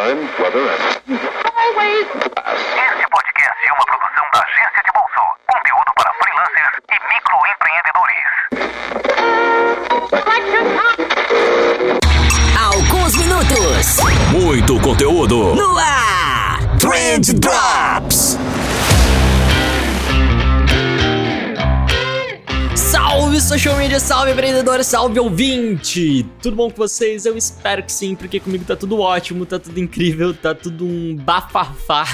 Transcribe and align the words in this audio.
time, 0.00 0.20
weather, 0.40 0.64
and 0.64 1.20
always 1.60 2.06
Este 2.08 3.04
podcast 3.10 3.60
é 3.66 3.72
uma 3.72 3.84
produção 3.84 4.24
da 4.32 4.40
Agência 4.40 4.82
de 4.86 4.90
Bolso. 4.94 5.22
Conteúdo 5.46 5.90
para 5.94 6.10
freelancers 6.20 6.74
e 6.88 6.96
microempreendedores. 7.12 8.28
Alguns 12.58 13.12
minutos 13.16 13.98
Muito 14.32 14.80
conteúdo. 14.80 15.54
no 15.54 15.78
ar. 15.78 16.58
Trend 16.78 17.34
Drops. 17.34 17.89
Social 23.50 23.76
media, 23.76 23.98
salve 23.98 24.30
empreendedor, 24.30 24.84
salve 24.84 25.18
ouvinte! 25.18 26.24
Tudo 26.40 26.54
bom 26.54 26.70
com 26.70 26.76
vocês? 26.76 27.26
Eu 27.26 27.36
espero 27.36 27.82
que 27.82 27.90
sim, 27.90 28.14
porque 28.14 28.38
comigo 28.38 28.64
tá 28.64 28.76
tudo 28.76 29.00
ótimo, 29.00 29.44
tá 29.44 29.58
tudo 29.58 29.80
incrível, 29.80 30.32
tá 30.32 30.54
tudo 30.54 30.86
um 30.86 31.16
bafafá. 31.16 32.04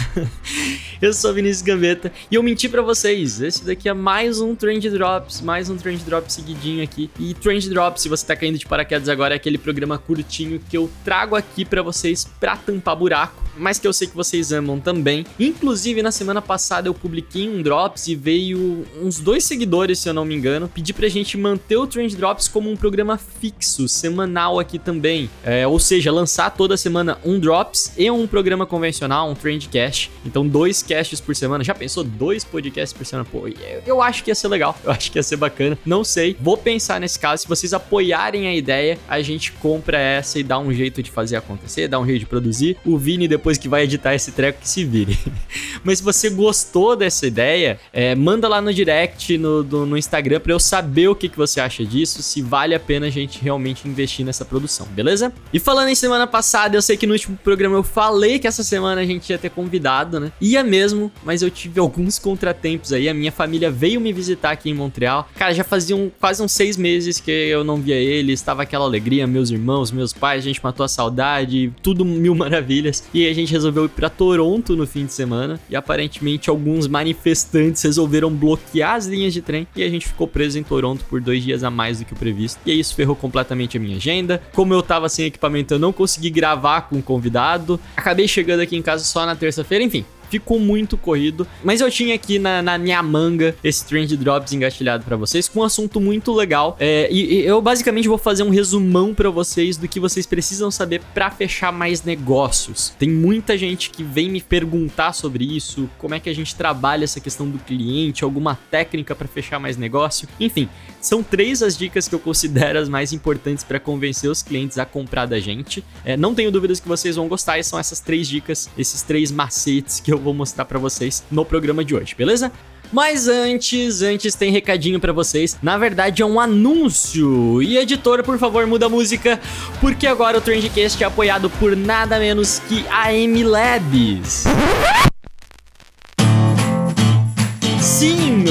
Eu 1.00 1.12
sou 1.12 1.34
Vinícius 1.34 1.60
Gambetta 1.60 2.10
e 2.30 2.36
eu 2.36 2.42
menti 2.42 2.70
pra 2.70 2.80
vocês. 2.80 3.42
Esse 3.42 3.62
daqui 3.62 3.86
é 3.86 3.92
mais 3.92 4.40
um 4.40 4.54
Trend 4.54 4.88
Drops, 4.88 5.42
mais 5.42 5.68
um 5.68 5.76
Trend 5.76 6.02
Drops 6.02 6.32
seguidinho 6.32 6.82
aqui. 6.82 7.10
E 7.20 7.34
Trend 7.34 7.68
Drops, 7.68 8.00
se 8.00 8.08
você 8.08 8.24
tá 8.24 8.34
caindo 8.34 8.56
de 8.56 8.64
paraquedas 8.64 9.10
agora, 9.10 9.34
é 9.34 9.36
aquele 9.36 9.58
programa 9.58 9.98
curtinho 9.98 10.58
que 10.70 10.74
eu 10.74 10.90
trago 11.04 11.36
aqui 11.36 11.66
pra 11.66 11.82
vocês 11.82 12.26
pra 12.40 12.56
tampar 12.56 12.96
buraco, 12.96 13.44
mas 13.58 13.78
que 13.78 13.86
eu 13.86 13.92
sei 13.92 14.08
que 14.08 14.16
vocês 14.16 14.52
amam 14.52 14.80
também. 14.80 15.26
Inclusive, 15.38 16.00
na 16.00 16.10
semana 16.10 16.40
passada 16.40 16.88
eu 16.88 16.94
publiquei 16.94 17.46
um 17.46 17.60
Drops 17.60 18.08
e 18.08 18.14
veio 18.14 18.86
uns 19.02 19.18
dois 19.18 19.44
seguidores, 19.44 19.98
se 19.98 20.08
eu 20.08 20.14
não 20.14 20.24
me 20.24 20.34
engano, 20.34 20.66
pedir 20.66 20.94
pra 20.94 21.08
gente 21.08 21.36
manter 21.36 21.76
o 21.76 21.86
Trend 21.86 22.16
Drops 22.16 22.48
como 22.48 22.70
um 22.70 22.76
programa 22.76 23.18
fixo, 23.18 23.86
semanal 23.86 24.58
aqui 24.58 24.78
também. 24.78 25.28
É, 25.44 25.66
ou 25.66 25.78
seja, 25.78 26.10
lançar 26.10 26.48
toda 26.50 26.74
semana 26.74 27.18
um 27.22 27.38
Drops 27.38 27.92
e 27.98 28.10
um 28.10 28.26
programa 28.26 28.64
convencional, 28.64 29.28
um 29.28 29.34
Trendcast. 29.34 30.10
Então, 30.24 30.46
dois 30.48 30.85
casts 30.86 31.20
por 31.20 31.34
semana. 31.36 31.62
Já 31.64 31.74
pensou 31.74 32.02
dois 32.04 32.44
podcasts 32.44 32.92
por 32.96 33.04
semana? 33.04 33.28
Pô, 33.30 33.46
eu, 33.48 33.54
eu 33.86 34.02
acho 34.02 34.22
que 34.24 34.30
ia 34.30 34.34
ser 34.34 34.48
legal. 34.48 34.78
Eu 34.84 34.90
acho 34.90 35.10
que 35.10 35.18
ia 35.18 35.22
ser 35.22 35.36
bacana. 35.36 35.76
Não 35.84 36.04
sei. 36.04 36.36
Vou 36.40 36.56
pensar 36.56 37.00
nesse 37.00 37.18
caso. 37.18 37.42
Se 37.42 37.48
vocês 37.48 37.72
apoiarem 37.74 38.46
a 38.46 38.54
ideia, 38.54 38.98
a 39.08 39.20
gente 39.20 39.52
compra 39.52 39.98
essa 39.98 40.38
e 40.38 40.42
dá 40.42 40.58
um 40.58 40.72
jeito 40.72 41.02
de 41.02 41.10
fazer 41.10 41.36
acontecer, 41.36 41.88
dá 41.88 41.98
um 41.98 42.06
jeito 42.06 42.20
de 42.20 42.26
produzir. 42.26 42.76
O 42.84 42.96
Vini, 42.96 43.26
depois 43.28 43.58
que 43.58 43.68
vai 43.68 43.82
editar 43.82 44.14
esse 44.14 44.32
treco, 44.32 44.60
que 44.60 44.68
se 44.68 44.84
vire. 44.84 45.18
Mas 45.82 45.98
se 45.98 46.04
você 46.04 46.30
gostou 46.30 46.94
dessa 46.96 47.26
ideia, 47.26 47.78
é, 47.92 48.14
manda 48.14 48.48
lá 48.48 48.60
no 48.60 48.72
direct, 48.72 49.36
no, 49.38 49.62
do- 49.62 49.86
no 49.86 49.96
Instagram, 49.96 50.40
pra 50.40 50.52
eu 50.52 50.60
saber 50.60 51.08
o 51.08 51.14
que, 51.14 51.28
que 51.28 51.36
você 51.36 51.60
acha 51.60 51.84
disso, 51.84 52.22
se 52.22 52.42
vale 52.42 52.74
a 52.74 52.80
pena 52.80 53.06
a 53.06 53.10
gente 53.10 53.40
realmente 53.42 53.88
investir 53.88 54.24
nessa 54.24 54.44
produção, 54.44 54.86
beleza? 54.86 55.32
E 55.52 55.58
falando 55.58 55.88
em 55.88 55.94
semana 55.94 56.26
passada, 56.26 56.76
eu 56.76 56.82
sei 56.82 56.96
que 56.96 57.06
no 57.06 57.12
último 57.12 57.36
programa 57.42 57.76
eu 57.76 57.82
falei 57.82 58.38
que 58.38 58.46
essa 58.46 58.62
semana 58.62 59.00
a 59.00 59.04
gente 59.04 59.28
ia 59.30 59.38
ter 59.38 59.50
convidado, 59.50 60.20
né? 60.20 60.32
Ia 60.40 60.62
mesmo, 60.62 60.75
mas 61.24 61.42
eu 61.42 61.50
tive 61.50 61.80
alguns 61.80 62.18
contratempos 62.18 62.92
aí. 62.92 63.08
A 63.08 63.14
minha 63.14 63.32
família 63.32 63.70
veio 63.70 64.00
me 64.00 64.12
visitar 64.12 64.50
aqui 64.50 64.70
em 64.70 64.74
Montreal. 64.74 65.28
Cara, 65.36 65.52
já 65.54 65.64
faziam 65.64 66.10
quase 66.20 66.42
uns 66.42 66.52
seis 66.52 66.76
meses 66.76 67.20
que 67.20 67.30
eu 67.30 67.64
não 67.64 67.76
via 67.76 67.96
eles, 67.96 68.40
estava 68.40 68.62
aquela 68.62 68.84
alegria, 68.84 69.26
meus 69.26 69.50
irmãos, 69.50 69.90
meus 69.90 70.12
pais, 70.12 70.44
a 70.44 70.46
gente 70.46 70.62
matou 70.62 70.84
a 70.84 70.88
saudade, 70.88 71.72
tudo 71.82 72.04
mil 72.04 72.34
maravilhas. 72.36 73.04
E 73.12 73.26
a 73.26 73.34
gente 73.34 73.52
resolveu 73.52 73.84
ir 73.84 73.90
pra 73.90 74.10
Toronto 74.10 74.76
no 74.76 74.86
fim 74.86 75.06
de 75.06 75.12
semana. 75.12 75.60
E 75.68 75.76
aparentemente 75.76 76.50
alguns 76.50 76.86
manifestantes 76.86 77.82
resolveram 77.82 78.30
bloquear 78.30 78.94
as 78.94 79.06
linhas 79.06 79.32
de 79.32 79.42
trem 79.42 79.66
e 79.74 79.82
a 79.82 79.88
gente 79.88 80.06
ficou 80.06 80.26
preso 80.26 80.58
em 80.58 80.62
Toronto 80.62 81.04
por 81.04 81.20
dois 81.20 81.42
dias 81.42 81.64
a 81.64 81.70
mais 81.70 81.98
do 81.98 82.04
que 82.04 82.12
o 82.12 82.16
previsto. 82.16 82.60
E 82.66 82.78
isso 82.78 82.94
ferrou 82.94 83.16
completamente 83.16 83.76
a 83.76 83.80
minha 83.80 83.96
agenda. 83.96 84.42
Como 84.52 84.72
eu 84.72 84.82
tava 84.82 85.08
sem 85.08 85.26
equipamento, 85.26 85.74
eu 85.74 85.78
não 85.78 85.92
consegui 85.92 86.30
gravar 86.30 86.82
com 86.82 86.96
o 86.96 87.02
convidado. 87.02 87.80
Acabei 87.96 88.28
chegando 88.28 88.60
aqui 88.60 88.76
em 88.76 88.82
casa 88.82 89.04
só 89.04 89.24
na 89.26 89.34
terça-feira, 89.34 89.84
enfim. 89.84 90.04
Ficou 90.28 90.58
muito 90.58 90.96
corrido, 90.96 91.46
mas 91.62 91.80
eu 91.80 91.90
tinha 91.90 92.14
aqui 92.14 92.38
na, 92.38 92.62
na 92.62 92.78
minha 92.78 93.02
manga 93.02 93.54
esse 93.62 93.84
Trend 93.84 94.16
Drops 94.16 94.52
engatilhado 94.52 95.04
pra 95.04 95.16
vocês 95.16 95.48
com 95.48 95.60
um 95.60 95.64
assunto 95.64 96.00
muito 96.00 96.32
legal. 96.32 96.76
É, 96.80 97.08
e, 97.10 97.34
e 97.34 97.46
eu 97.46 97.60
basicamente 97.60 98.08
vou 98.08 98.18
fazer 98.18 98.42
um 98.42 98.50
resumão 98.50 99.14
pra 99.14 99.30
vocês 99.30 99.76
do 99.76 99.88
que 99.88 100.00
vocês 100.00 100.26
precisam 100.26 100.70
saber 100.70 101.00
pra 101.14 101.30
fechar 101.30 101.72
mais 101.72 102.02
negócios. 102.02 102.92
Tem 102.98 103.08
muita 103.08 103.56
gente 103.56 103.90
que 103.90 104.02
vem 104.02 104.30
me 104.30 104.40
perguntar 104.40 105.12
sobre 105.12 105.44
isso, 105.44 105.88
como 105.98 106.14
é 106.14 106.20
que 106.20 106.28
a 106.28 106.34
gente 106.34 106.54
trabalha 106.54 107.04
essa 107.04 107.20
questão 107.20 107.48
do 107.48 107.58
cliente, 107.58 108.24
alguma 108.24 108.58
técnica 108.70 109.14
pra 109.14 109.28
fechar 109.28 109.58
mais 109.58 109.76
negócio. 109.76 110.28
Enfim, 110.40 110.68
são 111.00 111.22
três 111.22 111.62
as 111.62 111.76
dicas 111.76 112.08
que 112.08 112.14
eu 112.14 112.18
considero 112.18 112.78
as 112.78 112.88
mais 112.88 113.12
importantes 113.12 113.62
pra 113.62 113.78
convencer 113.78 114.30
os 114.30 114.42
clientes 114.42 114.78
a 114.78 114.84
comprar 114.84 115.26
da 115.26 115.38
gente. 115.38 115.84
É, 116.04 116.16
não 116.16 116.34
tenho 116.34 116.50
dúvidas 116.50 116.80
que 116.80 116.88
vocês 116.88 117.16
vão 117.16 117.28
gostar, 117.28 117.58
e 117.58 117.64
são 117.64 117.78
essas 117.78 118.00
três 118.00 118.28
dicas, 118.28 118.68
esses 118.76 119.02
três 119.02 119.30
macetes 119.30 120.00
que 120.00 120.12
eu 120.12 120.15
vou 120.18 120.34
mostrar 120.34 120.64
pra 120.64 120.78
vocês 120.78 121.22
no 121.30 121.44
programa 121.44 121.84
de 121.84 121.94
hoje, 121.94 122.14
beleza? 122.16 122.50
Mas 122.92 123.26
antes, 123.26 124.02
antes 124.02 124.34
tem 124.34 124.52
recadinho 124.52 125.00
pra 125.00 125.12
vocês. 125.12 125.58
Na 125.62 125.76
verdade 125.76 126.22
é 126.22 126.26
um 126.26 126.38
anúncio. 126.38 127.60
E 127.62 127.76
editor, 127.78 128.22
por 128.22 128.38
favor, 128.38 128.66
muda 128.66 128.86
a 128.86 128.88
música, 128.88 129.40
porque 129.80 130.06
agora 130.06 130.38
o 130.38 130.40
Trendcast 130.40 131.02
é 131.02 131.06
apoiado 131.06 131.50
por 131.50 131.76
nada 131.76 132.18
menos 132.18 132.60
que 132.60 132.84
a 132.88 133.12
M 133.12 133.42
Labs. 133.42 134.44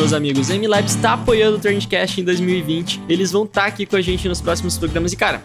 Meus 0.06 0.14
amigos, 0.14 0.52
a 0.52 0.56
MLabs 0.56 0.94
está 0.94 1.14
apoiando 1.14 1.58
o 1.58 1.60
Trendcast 1.60 2.22
em 2.22 2.24
2020. 2.24 3.02
Eles 3.10 3.32
vão 3.32 3.44
estar 3.44 3.66
aqui 3.66 3.88
com 3.88 3.96
a 3.96 4.02
gente 4.02 4.28
nos 4.28 4.40
próximos 4.40 4.78
programas. 4.78 5.12
E, 5.14 5.16
cara, 5.16 5.42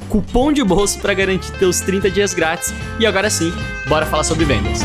cupom 0.10 0.52
de 0.52 0.64
bolso 0.64 0.98
para 1.00 1.14
garantir 1.14 1.52
teus 1.60 1.82
30 1.82 2.10
dias 2.10 2.34
grátis. 2.34 2.74
E 3.00 3.06
agora 3.06 3.30
sim, 3.30 3.54
bora 3.88 4.08
falar 4.08 4.24
sobre 4.24 4.44
vendas. 4.44 4.82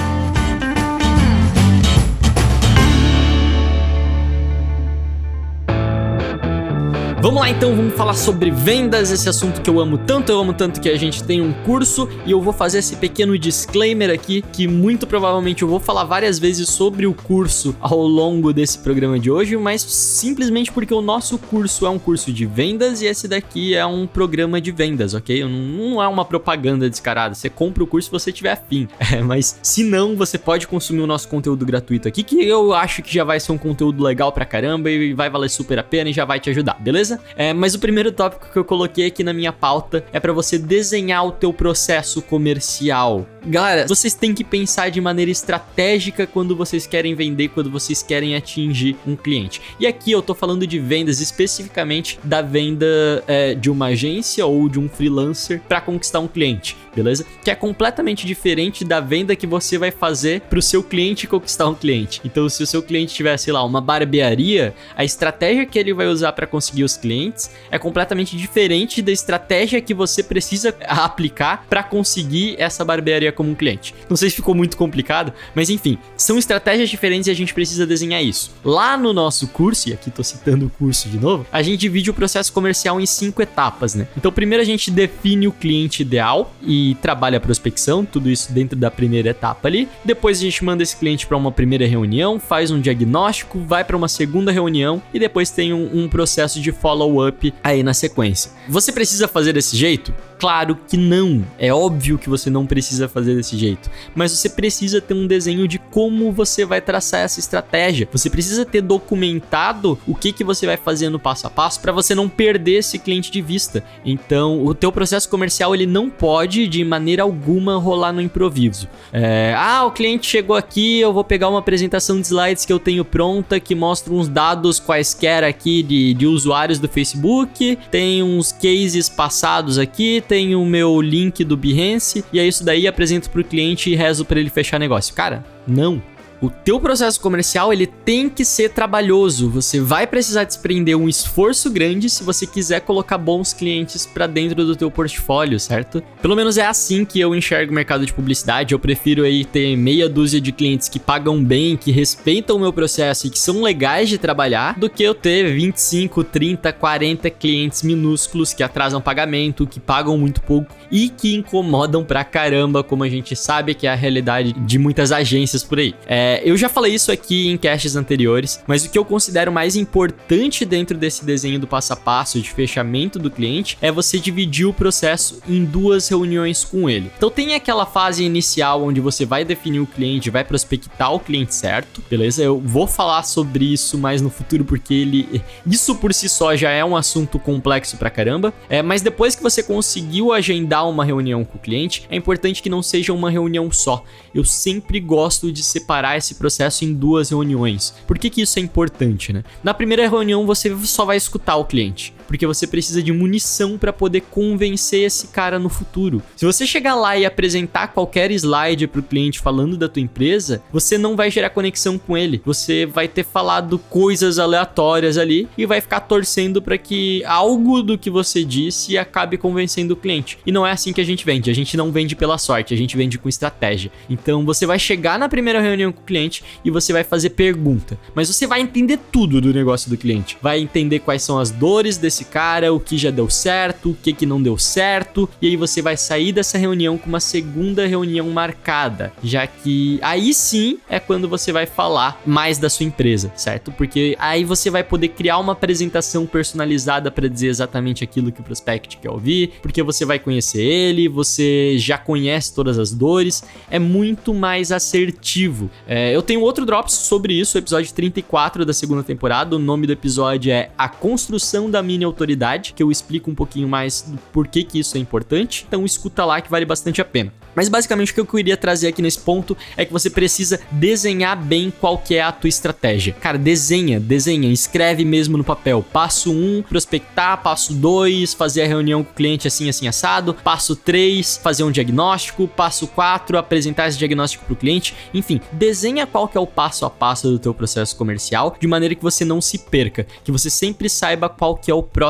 Vamos 7.22 7.40
lá 7.40 7.48
então, 7.48 7.76
vamos 7.76 7.94
falar 7.94 8.14
sobre 8.14 8.50
vendas, 8.50 9.12
esse 9.12 9.28
assunto 9.28 9.62
que 9.62 9.70
eu 9.70 9.78
amo 9.78 9.96
tanto, 9.96 10.32
eu 10.32 10.40
amo 10.40 10.52
tanto 10.52 10.80
que 10.80 10.88
a 10.88 10.98
gente 10.98 11.22
tem 11.22 11.40
um 11.40 11.52
curso 11.52 12.08
e 12.26 12.32
eu 12.32 12.40
vou 12.40 12.52
fazer 12.52 12.78
esse 12.78 12.96
pequeno 12.96 13.38
disclaimer 13.38 14.10
aqui 14.10 14.42
que 14.52 14.66
muito 14.66 15.06
provavelmente 15.06 15.62
eu 15.62 15.69
vou 15.69 15.78
falar 15.78 16.02
várias 16.02 16.40
vezes 16.40 16.69
sobre 16.69 17.06
o 17.06 17.14
curso 17.14 17.76
ao 17.80 18.00
longo 18.00 18.52
desse 18.52 18.76
programa 18.76 19.20
de 19.20 19.30
hoje, 19.30 19.56
mas 19.56 19.82
simplesmente 19.82 20.72
porque 20.72 20.92
o 20.92 21.00
nosso 21.00 21.38
curso 21.38 21.86
é 21.86 21.90
um 21.90 21.98
curso 21.98 22.32
de 22.32 22.44
vendas 22.44 23.00
e 23.02 23.06
esse 23.06 23.28
daqui 23.28 23.72
é 23.72 23.86
um 23.86 24.04
programa 24.04 24.60
de 24.60 24.72
vendas, 24.72 25.14
ok? 25.14 25.44
Não 25.44 26.02
é 26.02 26.08
uma 26.08 26.24
propaganda 26.24 26.90
descarada, 26.90 27.36
você 27.36 27.48
compra 27.48 27.84
o 27.84 27.86
curso 27.86 28.06
se 28.06 28.12
você 28.12 28.32
tiver 28.32 28.50
afim, 28.50 28.88
é, 28.98 29.22
mas 29.22 29.60
se 29.62 29.84
não, 29.84 30.16
você 30.16 30.36
pode 30.36 30.66
consumir 30.66 31.02
o 31.02 31.06
nosso 31.06 31.28
conteúdo 31.28 31.64
gratuito 31.64 32.08
aqui, 32.08 32.24
que 32.24 32.44
eu 32.44 32.74
acho 32.74 33.00
que 33.00 33.14
já 33.14 33.22
vai 33.22 33.38
ser 33.38 33.52
um 33.52 33.58
conteúdo 33.58 34.02
legal 34.02 34.32
pra 34.32 34.44
caramba 34.44 34.90
e 34.90 35.14
vai 35.14 35.30
valer 35.30 35.50
super 35.50 35.78
a 35.78 35.84
pena 35.84 36.10
e 36.10 36.12
já 36.12 36.24
vai 36.24 36.40
te 36.40 36.50
ajudar, 36.50 36.80
beleza? 36.80 37.11
Beleza? 37.12 37.20
É, 37.36 37.52
mas 37.52 37.74
o 37.74 37.78
primeiro 37.78 38.12
tópico 38.12 38.50
que 38.50 38.58
eu 38.58 38.64
coloquei 38.64 39.06
aqui 39.06 39.22
na 39.22 39.32
minha 39.32 39.52
pauta 39.52 40.04
é 40.12 40.20
para 40.20 40.32
você 40.32 40.58
desenhar 40.58 41.26
o 41.26 41.32
teu 41.32 41.52
processo 41.52 42.22
comercial. 42.22 43.26
Galera, 43.44 43.88
vocês 43.88 44.14
têm 44.14 44.32
que 44.32 44.44
pensar 44.44 44.88
de 44.88 45.00
maneira 45.00 45.30
estratégica 45.30 46.28
quando 46.28 46.54
vocês 46.54 46.86
querem 46.86 47.12
vender, 47.14 47.48
quando 47.48 47.70
vocês 47.70 48.00
querem 48.00 48.36
atingir 48.36 48.96
um 49.04 49.16
cliente. 49.16 49.60
E 49.80 49.86
aqui 49.86 50.12
eu 50.12 50.22
tô 50.22 50.32
falando 50.32 50.64
de 50.64 50.78
vendas 50.78 51.20
especificamente 51.20 52.20
da 52.22 52.40
venda 52.40 52.86
é, 53.26 53.54
de 53.54 53.68
uma 53.68 53.86
agência 53.86 54.46
ou 54.46 54.68
de 54.68 54.78
um 54.78 54.88
freelancer 54.88 55.60
para 55.68 55.80
conquistar 55.80 56.20
um 56.20 56.28
cliente, 56.28 56.76
beleza? 56.94 57.26
Que 57.42 57.50
é 57.50 57.54
completamente 57.56 58.26
diferente 58.26 58.84
da 58.84 59.00
venda 59.00 59.34
que 59.34 59.46
você 59.46 59.76
vai 59.76 59.90
fazer 59.90 60.42
para 60.42 60.60
o 60.60 60.62
seu 60.62 60.82
cliente 60.82 61.26
conquistar 61.26 61.68
um 61.68 61.74
cliente. 61.74 62.20
Então, 62.24 62.48
se 62.48 62.62
o 62.62 62.66
seu 62.66 62.80
cliente 62.80 63.12
tiver, 63.12 63.36
sei 63.38 63.52
lá, 63.52 63.64
uma 63.64 63.80
barbearia, 63.80 64.72
a 64.96 65.04
estratégia 65.04 65.66
que 65.66 65.78
ele 65.80 65.92
vai 65.92 66.06
usar 66.06 66.32
para 66.32 66.46
conseguir 66.46 66.84
os 66.84 66.96
clientes 66.96 67.50
é 67.72 67.78
completamente 67.78 68.36
diferente 68.36 69.02
da 69.02 69.10
estratégia 69.10 69.80
que 69.80 69.92
você 69.92 70.22
precisa 70.22 70.74
aplicar 70.86 71.66
para 71.68 71.82
conseguir 71.82 72.54
essa 72.56 72.84
barbearia 72.84 73.31
como 73.32 73.50
um 73.50 73.55
cliente. 73.55 73.94
Não 74.08 74.17
sei 74.17 74.31
se 74.31 74.37
ficou 74.37 74.55
muito 74.55 74.76
complicado, 74.76 75.32
mas 75.55 75.70
enfim, 75.70 75.99
são 76.17 76.38
estratégias 76.38 76.88
diferentes 76.88 77.26
e 77.26 77.31
a 77.31 77.34
gente 77.34 77.52
precisa 77.52 77.87
desenhar 77.87 78.23
isso. 78.23 78.50
Lá 78.64 78.96
no 78.96 79.12
nosso 79.12 79.49
curso, 79.49 79.88
e 79.88 79.93
aqui 79.93 80.11
tô 80.11 80.23
citando 80.23 80.67
o 80.67 80.70
curso 80.70 81.08
de 81.08 81.19
novo, 81.19 81.46
a 81.52 81.62
gente 81.62 81.81
divide 81.81 82.11
o 82.11 82.14
processo 82.14 82.52
comercial 82.52 83.00
em 83.00 83.06
cinco 83.06 83.43
etapas, 83.43 83.94
né? 83.94 84.06
Então, 84.17 84.32
primeiro 84.32 84.62
a 84.62 84.67
gente 84.67 84.90
define 84.90 85.49
o 85.49 85.52
cliente 85.52 86.02
ideal 86.02 86.55
e 86.62 86.96
trabalha 87.02 87.38
a 87.38 87.40
prospecção, 87.40 88.05
tudo 88.05 88.31
isso 88.31 88.52
dentro 88.52 88.76
da 88.76 88.90
primeira 88.90 89.31
etapa 89.31 89.69
ali. 89.69 89.88
Depois 90.05 90.38
a 90.38 90.43
gente 90.43 90.64
manda 90.64 90.82
esse 90.82 90.96
cliente 90.96 91.26
para 91.26 91.37
uma 91.37 91.52
primeira 91.52 91.87
reunião, 91.87 92.38
faz 92.38 92.70
um 92.70 92.81
diagnóstico, 92.81 93.61
vai 93.61 93.84
para 93.84 93.96
uma 93.96 94.08
segunda 94.08 94.52
reunião 94.52 95.02
e 95.12 95.19
depois 95.19 95.50
tem 95.50 95.73
um, 95.73 96.05
um 96.05 96.08
processo 96.08 96.61
de 96.61 96.73
follow 96.73 97.02
follow-up 97.02 97.52
aí 97.62 97.82
na 97.82 97.94
sequência. 97.94 98.50
Você 98.69 98.93
precisa 98.93 99.26
fazer 99.26 99.52
desse 99.52 99.76
jeito? 99.76 100.14
Claro 100.42 100.76
que 100.88 100.96
não. 100.96 101.44
É 101.56 101.72
óbvio 101.72 102.18
que 102.18 102.28
você 102.28 102.50
não 102.50 102.66
precisa 102.66 103.08
fazer 103.08 103.36
desse 103.36 103.56
jeito. 103.56 103.88
Mas 104.12 104.32
você 104.32 104.48
precisa 104.48 105.00
ter 105.00 105.14
um 105.14 105.24
desenho 105.24 105.68
de 105.68 105.78
como 105.78 106.32
você 106.32 106.64
vai 106.64 106.80
traçar 106.80 107.20
essa 107.20 107.38
estratégia. 107.38 108.08
Você 108.10 108.28
precisa 108.28 108.64
ter 108.64 108.80
documentado 108.80 109.96
o 110.04 110.16
que, 110.16 110.32
que 110.32 110.42
você 110.42 110.66
vai 110.66 110.76
fazer 110.76 111.10
no 111.10 111.18
passo 111.20 111.46
a 111.46 111.50
passo 111.50 111.80
para 111.80 111.92
você 111.92 112.12
não 112.12 112.28
perder 112.28 112.78
esse 112.78 112.98
cliente 112.98 113.30
de 113.30 113.40
vista. 113.40 113.84
Então, 114.04 114.66
o 114.66 114.74
teu 114.74 114.90
processo 114.90 115.28
comercial 115.28 115.76
ele 115.76 115.86
não 115.86 116.10
pode 116.10 116.66
de 116.66 116.84
maneira 116.84 117.22
alguma 117.22 117.76
rolar 117.76 118.12
no 118.12 118.20
improviso. 118.20 118.88
É, 119.12 119.54
ah, 119.56 119.84
o 119.84 119.92
cliente 119.92 120.26
chegou 120.26 120.56
aqui, 120.56 120.98
eu 120.98 121.12
vou 121.12 121.22
pegar 121.22 121.50
uma 121.50 121.60
apresentação 121.60 122.20
de 122.20 122.26
slides 122.26 122.64
que 122.64 122.72
eu 122.72 122.80
tenho 122.80 123.04
pronta 123.04 123.60
que 123.60 123.76
mostra 123.76 124.12
uns 124.12 124.26
dados 124.26 124.80
quaisquer 124.80 125.44
aqui 125.44 125.84
de, 125.84 126.14
de 126.14 126.26
usuários 126.26 126.80
do 126.80 126.88
Facebook, 126.88 127.78
tem 127.92 128.24
uns 128.24 128.50
cases 128.50 129.08
passados 129.08 129.78
aqui, 129.78 130.20
tem 130.32 130.56
o 130.56 130.64
meu 130.64 130.99
link 131.02 131.44
do 131.44 131.58
Behance 131.58 132.25
e 132.32 132.40
é 132.40 132.46
isso 132.46 132.64
daí, 132.64 132.87
apresento 132.87 133.29
pro 133.29 133.44
cliente 133.44 133.90
e 133.90 133.94
rezo 133.94 134.25
para 134.25 134.40
ele 134.40 134.49
fechar 134.49 134.81
negócio. 134.81 135.14
Cara, 135.14 135.44
não. 135.69 136.02
O 136.42 136.50
teu 136.50 136.80
processo 136.80 137.20
comercial 137.20 137.72
ele 137.72 137.86
tem 137.86 138.28
que 138.28 138.44
ser 138.44 138.70
trabalhoso. 138.70 139.48
Você 139.48 139.80
vai 139.80 140.08
precisar 140.08 140.42
desprender 140.42 140.98
um 140.98 141.08
esforço 141.08 141.70
grande 141.70 142.10
se 142.10 142.24
você 142.24 142.48
quiser 142.48 142.80
colocar 142.80 143.16
bons 143.16 143.52
clientes 143.52 144.04
para 144.04 144.26
dentro 144.26 144.64
do 144.64 144.74
teu 144.74 144.90
portfólio, 144.90 145.60
certo? 145.60 146.02
Pelo 146.20 146.34
menos 146.34 146.58
é 146.58 146.66
assim 146.66 147.04
que 147.04 147.20
eu 147.20 147.32
enxergo 147.32 147.70
o 147.70 147.74
mercado 147.76 148.04
de 148.04 148.12
publicidade. 148.12 148.74
Eu 148.74 148.80
prefiro 148.80 149.22
aí 149.22 149.44
ter 149.44 149.76
meia 149.76 150.08
dúzia 150.08 150.40
de 150.40 150.50
clientes 150.50 150.88
que 150.88 150.98
pagam 150.98 151.44
bem, 151.44 151.76
que 151.76 151.92
respeitam 151.92 152.56
o 152.56 152.60
meu 152.60 152.72
processo 152.72 153.28
e 153.28 153.30
que 153.30 153.38
são 153.38 153.62
legais 153.62 154.08
de 154.08 154.18
trabalhar, 154.18 154.76
do 154.76 154.90
que 154.90 155.04
eu 155.04 155.14
ter 155.14 155.54
25, 155.54 156.24
30, 156.24 156.72
40 156.72 157.30
clientes 157.30 157.84
minúsculos 157.84 158.52
que 158.52 158.64
atrasam 158.64 159.00
pagamento, 159.00 159.64
que 159.64 159.78
pagam 159.78 160.18
muito 160.18 160.42
pouco 160.42 160.74
e 160.90 161.08
que 161.08 161.36
incomodam 161.36 162.04
pra 162.04 162.24
caramba, 162.24 162.82
como 162.82 163.04
a 163.04 163.08
gente 163.08 163.36
sabe 163.36 163.74
que 163.74 163.86
é 163.86 163.92
a 163.92 163.94
realidade 163.94 164.52
de 164.52 164.76
muitas 164.76 165.12
agências 165.12 165.62
por 165.62 165.78
aí. 165.78 165.94
É, 166.04 166.31
é, 166.32 166.43
eu 166.44 166.56
já 166.56 166.69
falei 166.69 166.94
isso 166.94 167.12
aqui 167.12 167.49
em 167.49 167.58
caches 167.58 167.94
anteriores, 167.94 168.62
mas 168.67 168.84
o 168.84 168.90
que 168.90 168.99
eu 168.99 169.05
considero 169.05 169.52
mais 169.52 169.76
importante 169.76 170.64
dentro 170.64 170.96
desse 170.96 171.26
desenho 171.26 171.58
do 171.58 171.67
passo 171.67 171.93
a 171.93 171.96
passo 171.96 172.40
de 172.40 172.50
fechamento 172.50 173.19
do 173.19 173.31
cliente 173.31 173.76
é 173.82 173.93
você 173.93 174.19
dividir 174.19 174.67
o 174.67 174.73
processo 174.73 175.43
em 175.46 175.62
duas 175.62 176.08
reuniões 176.08 176.64
com 176.64 176.88
ele. 176.88 177.11
Então 177.17 177.31
tem 177.31 177.55
aquela 177.55 177.84
fase 177.84 178.25
inicial 178.25 178.82
onde 178.82 178.99
você 178.99 179.26
vai 179.26 179.44
definir 179.44 179.81
o 179.81 179.87
cliente, 179.87 180.31
vai 180.31 180.43
prospectar 180.43 181.12
o 181.12 181.20
cliente 181.20 181.55
certo, 181.55 182.02
beleza? 182.08 182.43
Eu 182.43 182.58
vou 182.58 182.87
falar 182.87 183.25
sobre 183.25 183.70
isso 183.70 183.99
mais 183.99 184.23
no 184.23 184.31
futuro 184.31 184.64
porque 184.64 184.94
ele 184.94 185.43
isso 185.67 185.94
por 185.96 186.14
si 186.14 186.29
só 186.29 186.56
já 186.56 186.70
é 186.70 186.82
um 186.82 186.96
assunto 186.96 187.38
complexo 187.38 187.99
pra 187.99 188.08
caramba. 188.08 188.55
É, 188.70 188.81
mas 188.81 189.02
depois 189.02 189.34
que 189.34 189.43
você 189.43 189.62
conseguiu 189.62 190.32
agendar 190.32 190.88
uma 190.88 191.05
reunião 191.05 191.44
com 191.44 191.58
o 191.58 191.61
cliente, 191.61 192.06
é 192.08 192.17
importante 192.17 192.62
que 192.62 192.70
não 192.70 192.82
seja 192.82 193.12
uma 193.12 193.31
reunião 193.31 193.70
só. 193.70 194.03
Eu 194.34 194.44
sempre 194.44 194.98
gosto 194.98 195.53
de 195.53 195.62
separar 195.62 196.21
esse 196.22 196.36
processo 196.36 196.84
em 196.84 196.94
duas 196.94 197.31
reuniões. 197.31 197.94
Por 198.06 198.19
que, 198.19 198.31
que 198.31 198.43
isso 198.43 198.58
é 198.58 198.62
importante, 198.62 199.32
né? 199.32 199.44
Na 199.62 199.74
primeira 199.74 200.08
reunião 200.08 200.46
você 200.46 200.74
só 200.84 201.05
vai 201.05 201.17
escutar 201.17 201.56
o 201.56 201.64
cliente 201.64 202.14
porque 202.32 202.46
você 202.46 202.67
precisa 202.67 203.03
de 203.03 203.12
munição 203.12 203.77
para 203.77 203.93
poder 203.93 204.22
convencer 204.22 205.03
esse 205.03 205.27
cara 205.27 205.58
no 205.58 205.69
futuro. 205.69 206.22
Se 206.34 206.46
você 206.46 206.67
chegar 206.67 206.94
lá 206.94 207.15
e 207.15 207.27
apresentar 207.27 207.89
qualquer 207.89 208.31
slide 208.31 208.86
para 208.86 209.01
o 209.01 209.03
cliente 209.03 209.39
falando 209.39 209.77
da 209.77 209.86
tua 209.86 210.01
empresa, 210.01 210.62
você 210.72 210.96
não 210.96 211.15
vai 211.15 211.31
gerar 211.31 211.51
conexão 211.51 211.98
com 211.98 212.17
ele. 212.17 212.41
Você 212.43 212.86
vai 212.86 213.06
ter 213.06 213.22
falado 213.22 213.79
coisas 213.79 214.39
aleatórias 214.39 215.19
ali 215.19 215.46
e 215.58 215.67
vai 215.67 215.82
ficar 215.82 216.01
torcendo 216.01 216.62
para 216.62 216.79
que 216.79 217.22
algo 217.27 217.82
do 217.82 217.98
que 217.98 218.08
você 218.08 218.43
disse 218.43 218.96
acabe 218.96 219.36
convencendo 219.36 219.93
o 219.93 219.96
cliente. 219.96 220.39
E 220.46 220.51
não 220.51 220.67
é 220.67 220.72
assim 220.72 220.91
que 220.91 221.03
a 221.03 221.05
gente 221.05 221.27
vende. 221.27 221.51
A 221.51 221.55
gente 221.55 221.77
não 221.77 221.93
vende 221.93 222.17
pela 222.17 222.39
sorte, 222.39 222.72
a 222.72 222.79
gente 222.79 222.96
vende 222.96 223.19
com 223.19 223.29
estratégia. 223.29 223.93
Então 224.08 224.43
você 224.46 224.65
vai 224.65 224.79
chegar 224.79 225.19
na 225.19 225.29
primeira 225.29 225.60
reunião 225.60 225.93
com 225.93 226.01
o 226.01 226.06
cliente 226.06 226.43
e 226.65 226.70
você 226.70 226.94
vai 226.94 227.05
fazer 227.05 227.29
pergunta, 227.31 227.98
mas 228.15 228.29
você 228.29 228.46
vai 228.46 228.62
entender 228.62 228.98
tudo 229.12 229.39
do 229.39 229.53
negócio 229.53 229.91
do 229.91 229.98
cliente. 229.98 230.39
Vai 230.41 230.60
entender 230.60 231.01
quais 231.01 231.22
são 231.22 231.39
as 231.39 231.51
dores 231.51 231.98
desse 231.98 232.21
cara, 232.24 232.72
o 232.72 232.81
que 232.81 232.96
já 232.96 233.10
deu 233.10 233.29
certo, 233.29 233.91
o 233.91 233.94
que 233.94 234.12
que 234.12 234.26
não 234.26 234.43
deu 234.43 234.58
certo, 234.58 235.29
e 235.41 235.48
aí 235.48 235.56
você 235.56 235.82
vai 235.82 235.96
sair 235.96 236.32
dessa 236.32 236.58
reunião 236.58 236.98
com 236.98 237.08
uma 237.08 237.20
segunda 237.20 237.86
reunião 237.86 238.29
marcada, 238.31 239.12
já 239.22 239.46
que 239.46 239.98
aí 240.02 240.32
sim 240.34 240.79
é 240.88 240.98
quando 240.98 241.29
você 241.29 241.52
vai 241.52 241.67
falar 241.67 242.20
mais 242.26 242.58
da 242.58 242.69
sua 242.69 242.86
empresa, 242.86 243.32
certo? 243.34 243.72
Porque 243.72 244.17
aí 244.19 244.44
você 244.44 244.70
vai 244.70 244.84
poder 244.84 245.08
criar 245.08 245.38
uma 245.38 245.52
apresentação 245.52 246.26
personalizada 246.26 247.10
para 247.10 247.29
dizer 247.29 247.48
exatamente 247.48 248.05
aquilo 248.05 248.32
que 248.32 248.41
o 248.41 248.44
prospect 248.44 248.98
quer 248.98 249.10
ouvir, 249.10 249.52
porque 249.62 249.82
você 249.82 250.05
vai 250.05 250.19
conhecer 250.19 250.62
ele, 250.62 251.08
você 251.08 251.76
já 251.79 251.98
conhece 251.98 252.55
todas 252.55 252.79
as 252.79 252.93
dores, 252.93 253.43
é 253.70 253.79
muito 253.79 254.34
mais 254.34 254.72
assertivo. 254.72 255.70
É, 255.86 256.14
eu 256.14 256.22
tenho 256.22 256.41
outro 256.41 256.64
Drops 256.64 256.94
sobre 256.94 257.34
isso, 257.34 257.58
episódio 257.58 257.93
34 257.93 258.64
da 258.64 258.72
segunda 258.72 259.02
temporada. 259.02 259.56
O 259.56 259.58
nome 259.58 259.86
do 259.86 259.93
episódio 259.93 260.52
é 260.52 260.70
A 260.76 260.88
Construção 260.88 261.70
da 261.70 261.82
Mini 261.82 262.05
Autoridade, 262.12 262.72
que 262.74 262.82
eu 262.82 262.90
explico 262.90 263.31
um 263.31 263.34
pouquinho 263.34 263.69
mais 263.69 264.02
do 264.02 264.19
porquê 264.32 264.62
que 264.62 264.78
isso 264.78 264.96
é 264.96 265.00
importante. 265.00 265.64
Então 265.66 265.84
escuta 265.84 266.24
lá 266.24 266.40
que 266.40 266.50
vale 266.50 266.64
bastante 266.64 267.00
a 267.00 267.04
pena. 267.04 267.32
Mas 267.54 267.69
basicamente 267.69 268.12
o 268.12 268.14
que 268.14 268.20
eu 268.20 268.26
queria 268.26 268.56
trazer 268.56 268.88
aqui 268.88 269.02
nesse 269.02 269.20
ponto 269.20 269.56
é 269.76 269.84
que 269.84 269.92
você 269.92 270.08
precisa 270.08 270.60
desenhar 270.70 271.36
bem 271.36 271.72
qual 271.81 271.98
que 271.98 272.14
é 272.14 272.22
a 272.22 272.32
tua 272.32 272.48
estratégia. 272.48 273.12
Cara, 273.20 273.38
desenha, 273.38 274.00
desenha, 274.00 274.50
escreve 274.50 275.04
mesmo 275.04 275.36
no 275.36 275.44
papel. 275.44 275.84
Passo 275.92 276.32
1, 276.32 276.34
um, 276.34 276.62
prospectar. 276.62 277.42
Passo 277.42 277.74
2, 277.74 278.34
fazer 278.34 278.62
a 278.62 278.66
reunião 278.66 279.04
com 279.04 279.10
o 279.10 279.14
cliente 279.14 279.46
assim, 279.46 279.69
assim, 279.69 279.86
assado. 279.86 280.34
Passo 280.34 280.74
3, 280.74 281.40
fazer 281.42 281.64
um 281.64 281.70
diagnóstico. 281.70 282.48
Passo 282.48 282.86
4, 282.86 283.36
apresentar 283.36 283.88
esse 283.88 283.98
diagnóstico 283.98 284.44
para 284.44 284.54
o 284.54 284.56
cliente. 284.56 284.94
Enfim, 285.12 285.40
desenha 285.52 286.06
qual 286.06 286.26
que 286.26 286.38
é 286.38 286.40
o 286.40 286.46
passo 286.46 286.86
a 286.86 286.90
passo 286.90 287.28
do 287.28 287.38
teu 287.38 287.52
processo 287.52 287.96
comercial, 287.96 288.56
de 288.58 288.66
maneira 288.66 288.94
que 288.94 289.02
você 289.02 289.24
não 289.24 289.40
se 289.40 289.58
perca, 289.58 290.06
que 290.24 290.32
você 290.32 290.48
sempre 290.48 290.88
saiba 290.88 291.28
qual 291.28 291.56
que 291.56 291.70
é 291.70 291.74
o 291.74 291.82
próximo 291.82 292.01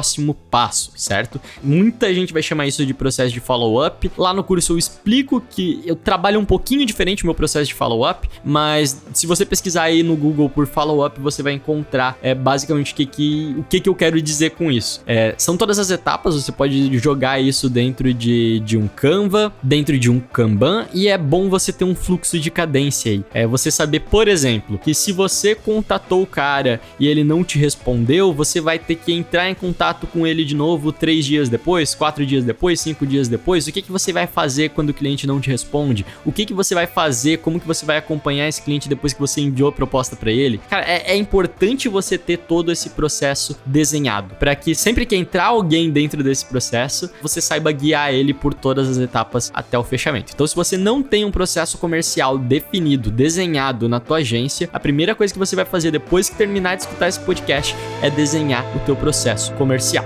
passo, 0.52 0.92
certo? 0.96 1.40
Muita 1.62 2.12
gente 2.12 2.32
vai 2.32 2.42
chamar 2.42 2.66
isso 2.66 2.84
de 2.84 2.92
processo 2.94 3.32
de 3.32 3.40
follow-up. 3.40 4.10
Lá 4.16 4.34
no 4.34 4.44
curso 4.44 4.74
eu 4.74 4.78
explico 4.78 5.40
que 5.40 5.82
eu 5.84 5.96
trabalho 5.96 6.38
um 6.38 6.44
pouquinho 6.44 6.84
diferente 6.84 7.22
o 7.22 7.26
meu 7.26 7.34
processo 7.34 7.66
de 7.66 7.74
follow-up, 7.74 8.28
mas 8.44 9.02
se 9.12 9.26
você 9.26 9.44
pesquisar 9.44 9.84
aí 9.84 10.02
no 10.02 10.16
Google 10.16 10.48
por 10.48 10.66
follow-up, 10.66 11.20
você 11.20 11.42
vai 11.42 11.54
encontrar 11.54 12.18
é, 12.22 12.34
basicamente 12.34 12.92
o 12.92 12.96
que, 12.96 13.06
que, 13.06 13.56
o 13.58 13.64
que, 13.64 13.80
que 13.80 13.88
eu 13.88 13.94
quero 13.94 14.20
dizer 14.20 14.50
com 14.50 14.70
isso. 14.70 15.02
É, 15.06 15.34
são 15.38 15.56
todas 15.56 15.78
as 15.78 15.90
etapas, 15.90 16.34
você 16.34 16.52
pode 16.52 16.98
jogar 16.98 17.40
isso 17.40 17.68
dentro 17.68 18.12
de, 18.12 18.60
de 18.60 18.76
um 18.76 18.88
Canva, 18.88 19.52
dentro 19.62 19.98
de 19.98 20.10
um 20.10 20.20
Kanban, 20.20 20.86
e 20.92 21.08
é 21.08 21.18
bom 21.18 21.48
você 21.48 21.72
ter 21.72 21.84
um 21.84 21.94
fluxo 21.94 22.38
de 22.38 22.50
cadência 22.50 23.12
aí. 23.12 23.24
É 23.32 23.46
você 23.46 23.70
saber, 23.70 24.00
por 24.00 24.28
exemplo, 24.28 24.78
que 24.78 24.94
se 24.94 25.12
você 25.12 25.54
contatou 25.54 26.22
o 26.22 26.26
cara 26.26 26.80
e 26.98 27.06
ele 27.06 27.24
não 27.24 27.42
te 27.42 27.58
respondeu, 27.58 28.32
você 28.32 28.60
vai 28.60 28.78
ter 28.78 28.96
que 28.96 29.12
entrar 29.12 29.48
em 29.48 29.54
contato 29.54 29.71
com 30.06 30.26
ele 30.26 30.44
de 30.44 30.54
novo 30.54 30.92
três 30.92 31.24
dias 31.24 31.48
depois, 31.48 31.94
quatro 31.94 32.26
dias 32.26 32.44
depois, 32.44 32.80
cinco 32.80 33.06
dias 33.06 33.28
depois. 33.28 33.66
O 33.66 33.72
que, 33.72 33.82
que 33.82 33.92
você 33.92 34.12
vai 34.12 34.26
fazer 34.26 34.70
quando 34.70 34.90
o 34.90 34.94
cliente 34.94 35.12
cliente 35.12 35.26
não 35.26 35.40
te 35.40 35.50
responde, 35.50 36.04
o 36.24 36.32
que, 36.32 36.46
que 36.46 36.54
você 36.54 36.74
vai 36.74 36.86
fazer, 36.86 37.38
como 37.38 37.60
que 37.60 37.66
você 37.66 37.84
vai 37.84 37.98
acompanhar 37.98 38.48
esse 38.48 38.62
cliente 38.62 38.88
depois 38.88 39.12
que 39.12 39.20
você 39.20 39.40
enviou 39.40 39.68
a 39.68 39.72
proposta 39.72 40.16
para 40.16 40.30
ele. 40.30 40.60
Cara, 40.68 40.84
é, 40.84 41.12
é, 41.12 41.16
importante 41.16 41.88
você 41.88 42.16
ter 42.18 42.38
todo 42.38 42.72
esse 42.72 42.90
processo 42.90 43.58
desenhado, 43.64 44.34
para 44.36 44.54
que 44.54 44.74
sempre 44.74 45.06
que 45.06 45.14
entrar 45.14 45.46
alguém 45.46 45.90
dentro 45.90 46.22
desse 46.22 46.46
processo, 46.46 47.10
você 47.20 47.40
saiba 47.40 47.70
guiar 47.72 48.12
ele 48.12 48.32
por 48.32 48.54
todas 48.54 48.88
as 48.88 48.98
etapas 48.98 49.50
até 49.54 49.78
o 49.78 49.84
fechamento. 49.84 50.32
Então, 50.34 50.46
se 50.46 50.54
você 50.54 50.76
não 50.76 51.02
tem 51.02 51.24
um 51.24 51.30
processo 51.30 51.78
comercial 51.78 52.38
definido, 52.38 53.10
desenhado 53.10 53.88
na 53.88 54.00
tua 54.00 54.18
agência, 54.18 54.68
a 54.72 54.80
primeira 54.80 55.14
coisa 55.14 55.32
que 55.32 55.38
você 55.38 55.54
vai 55.54 55.64
fazer 55.64 55.90
depois 55.90 56.28
que 56.28 56.36
terminar 56.36 56.76
de 56.76 56.82
escutar 56.82 57.08
esse 57.08 57.20
podcast 57.20 57.74
é 58.00 58.10
desenhar 58.10 58.64
o 58.76 58.80
teu 58.80 58.96
processo 58.96 59.52
comercial. 59.62 60.04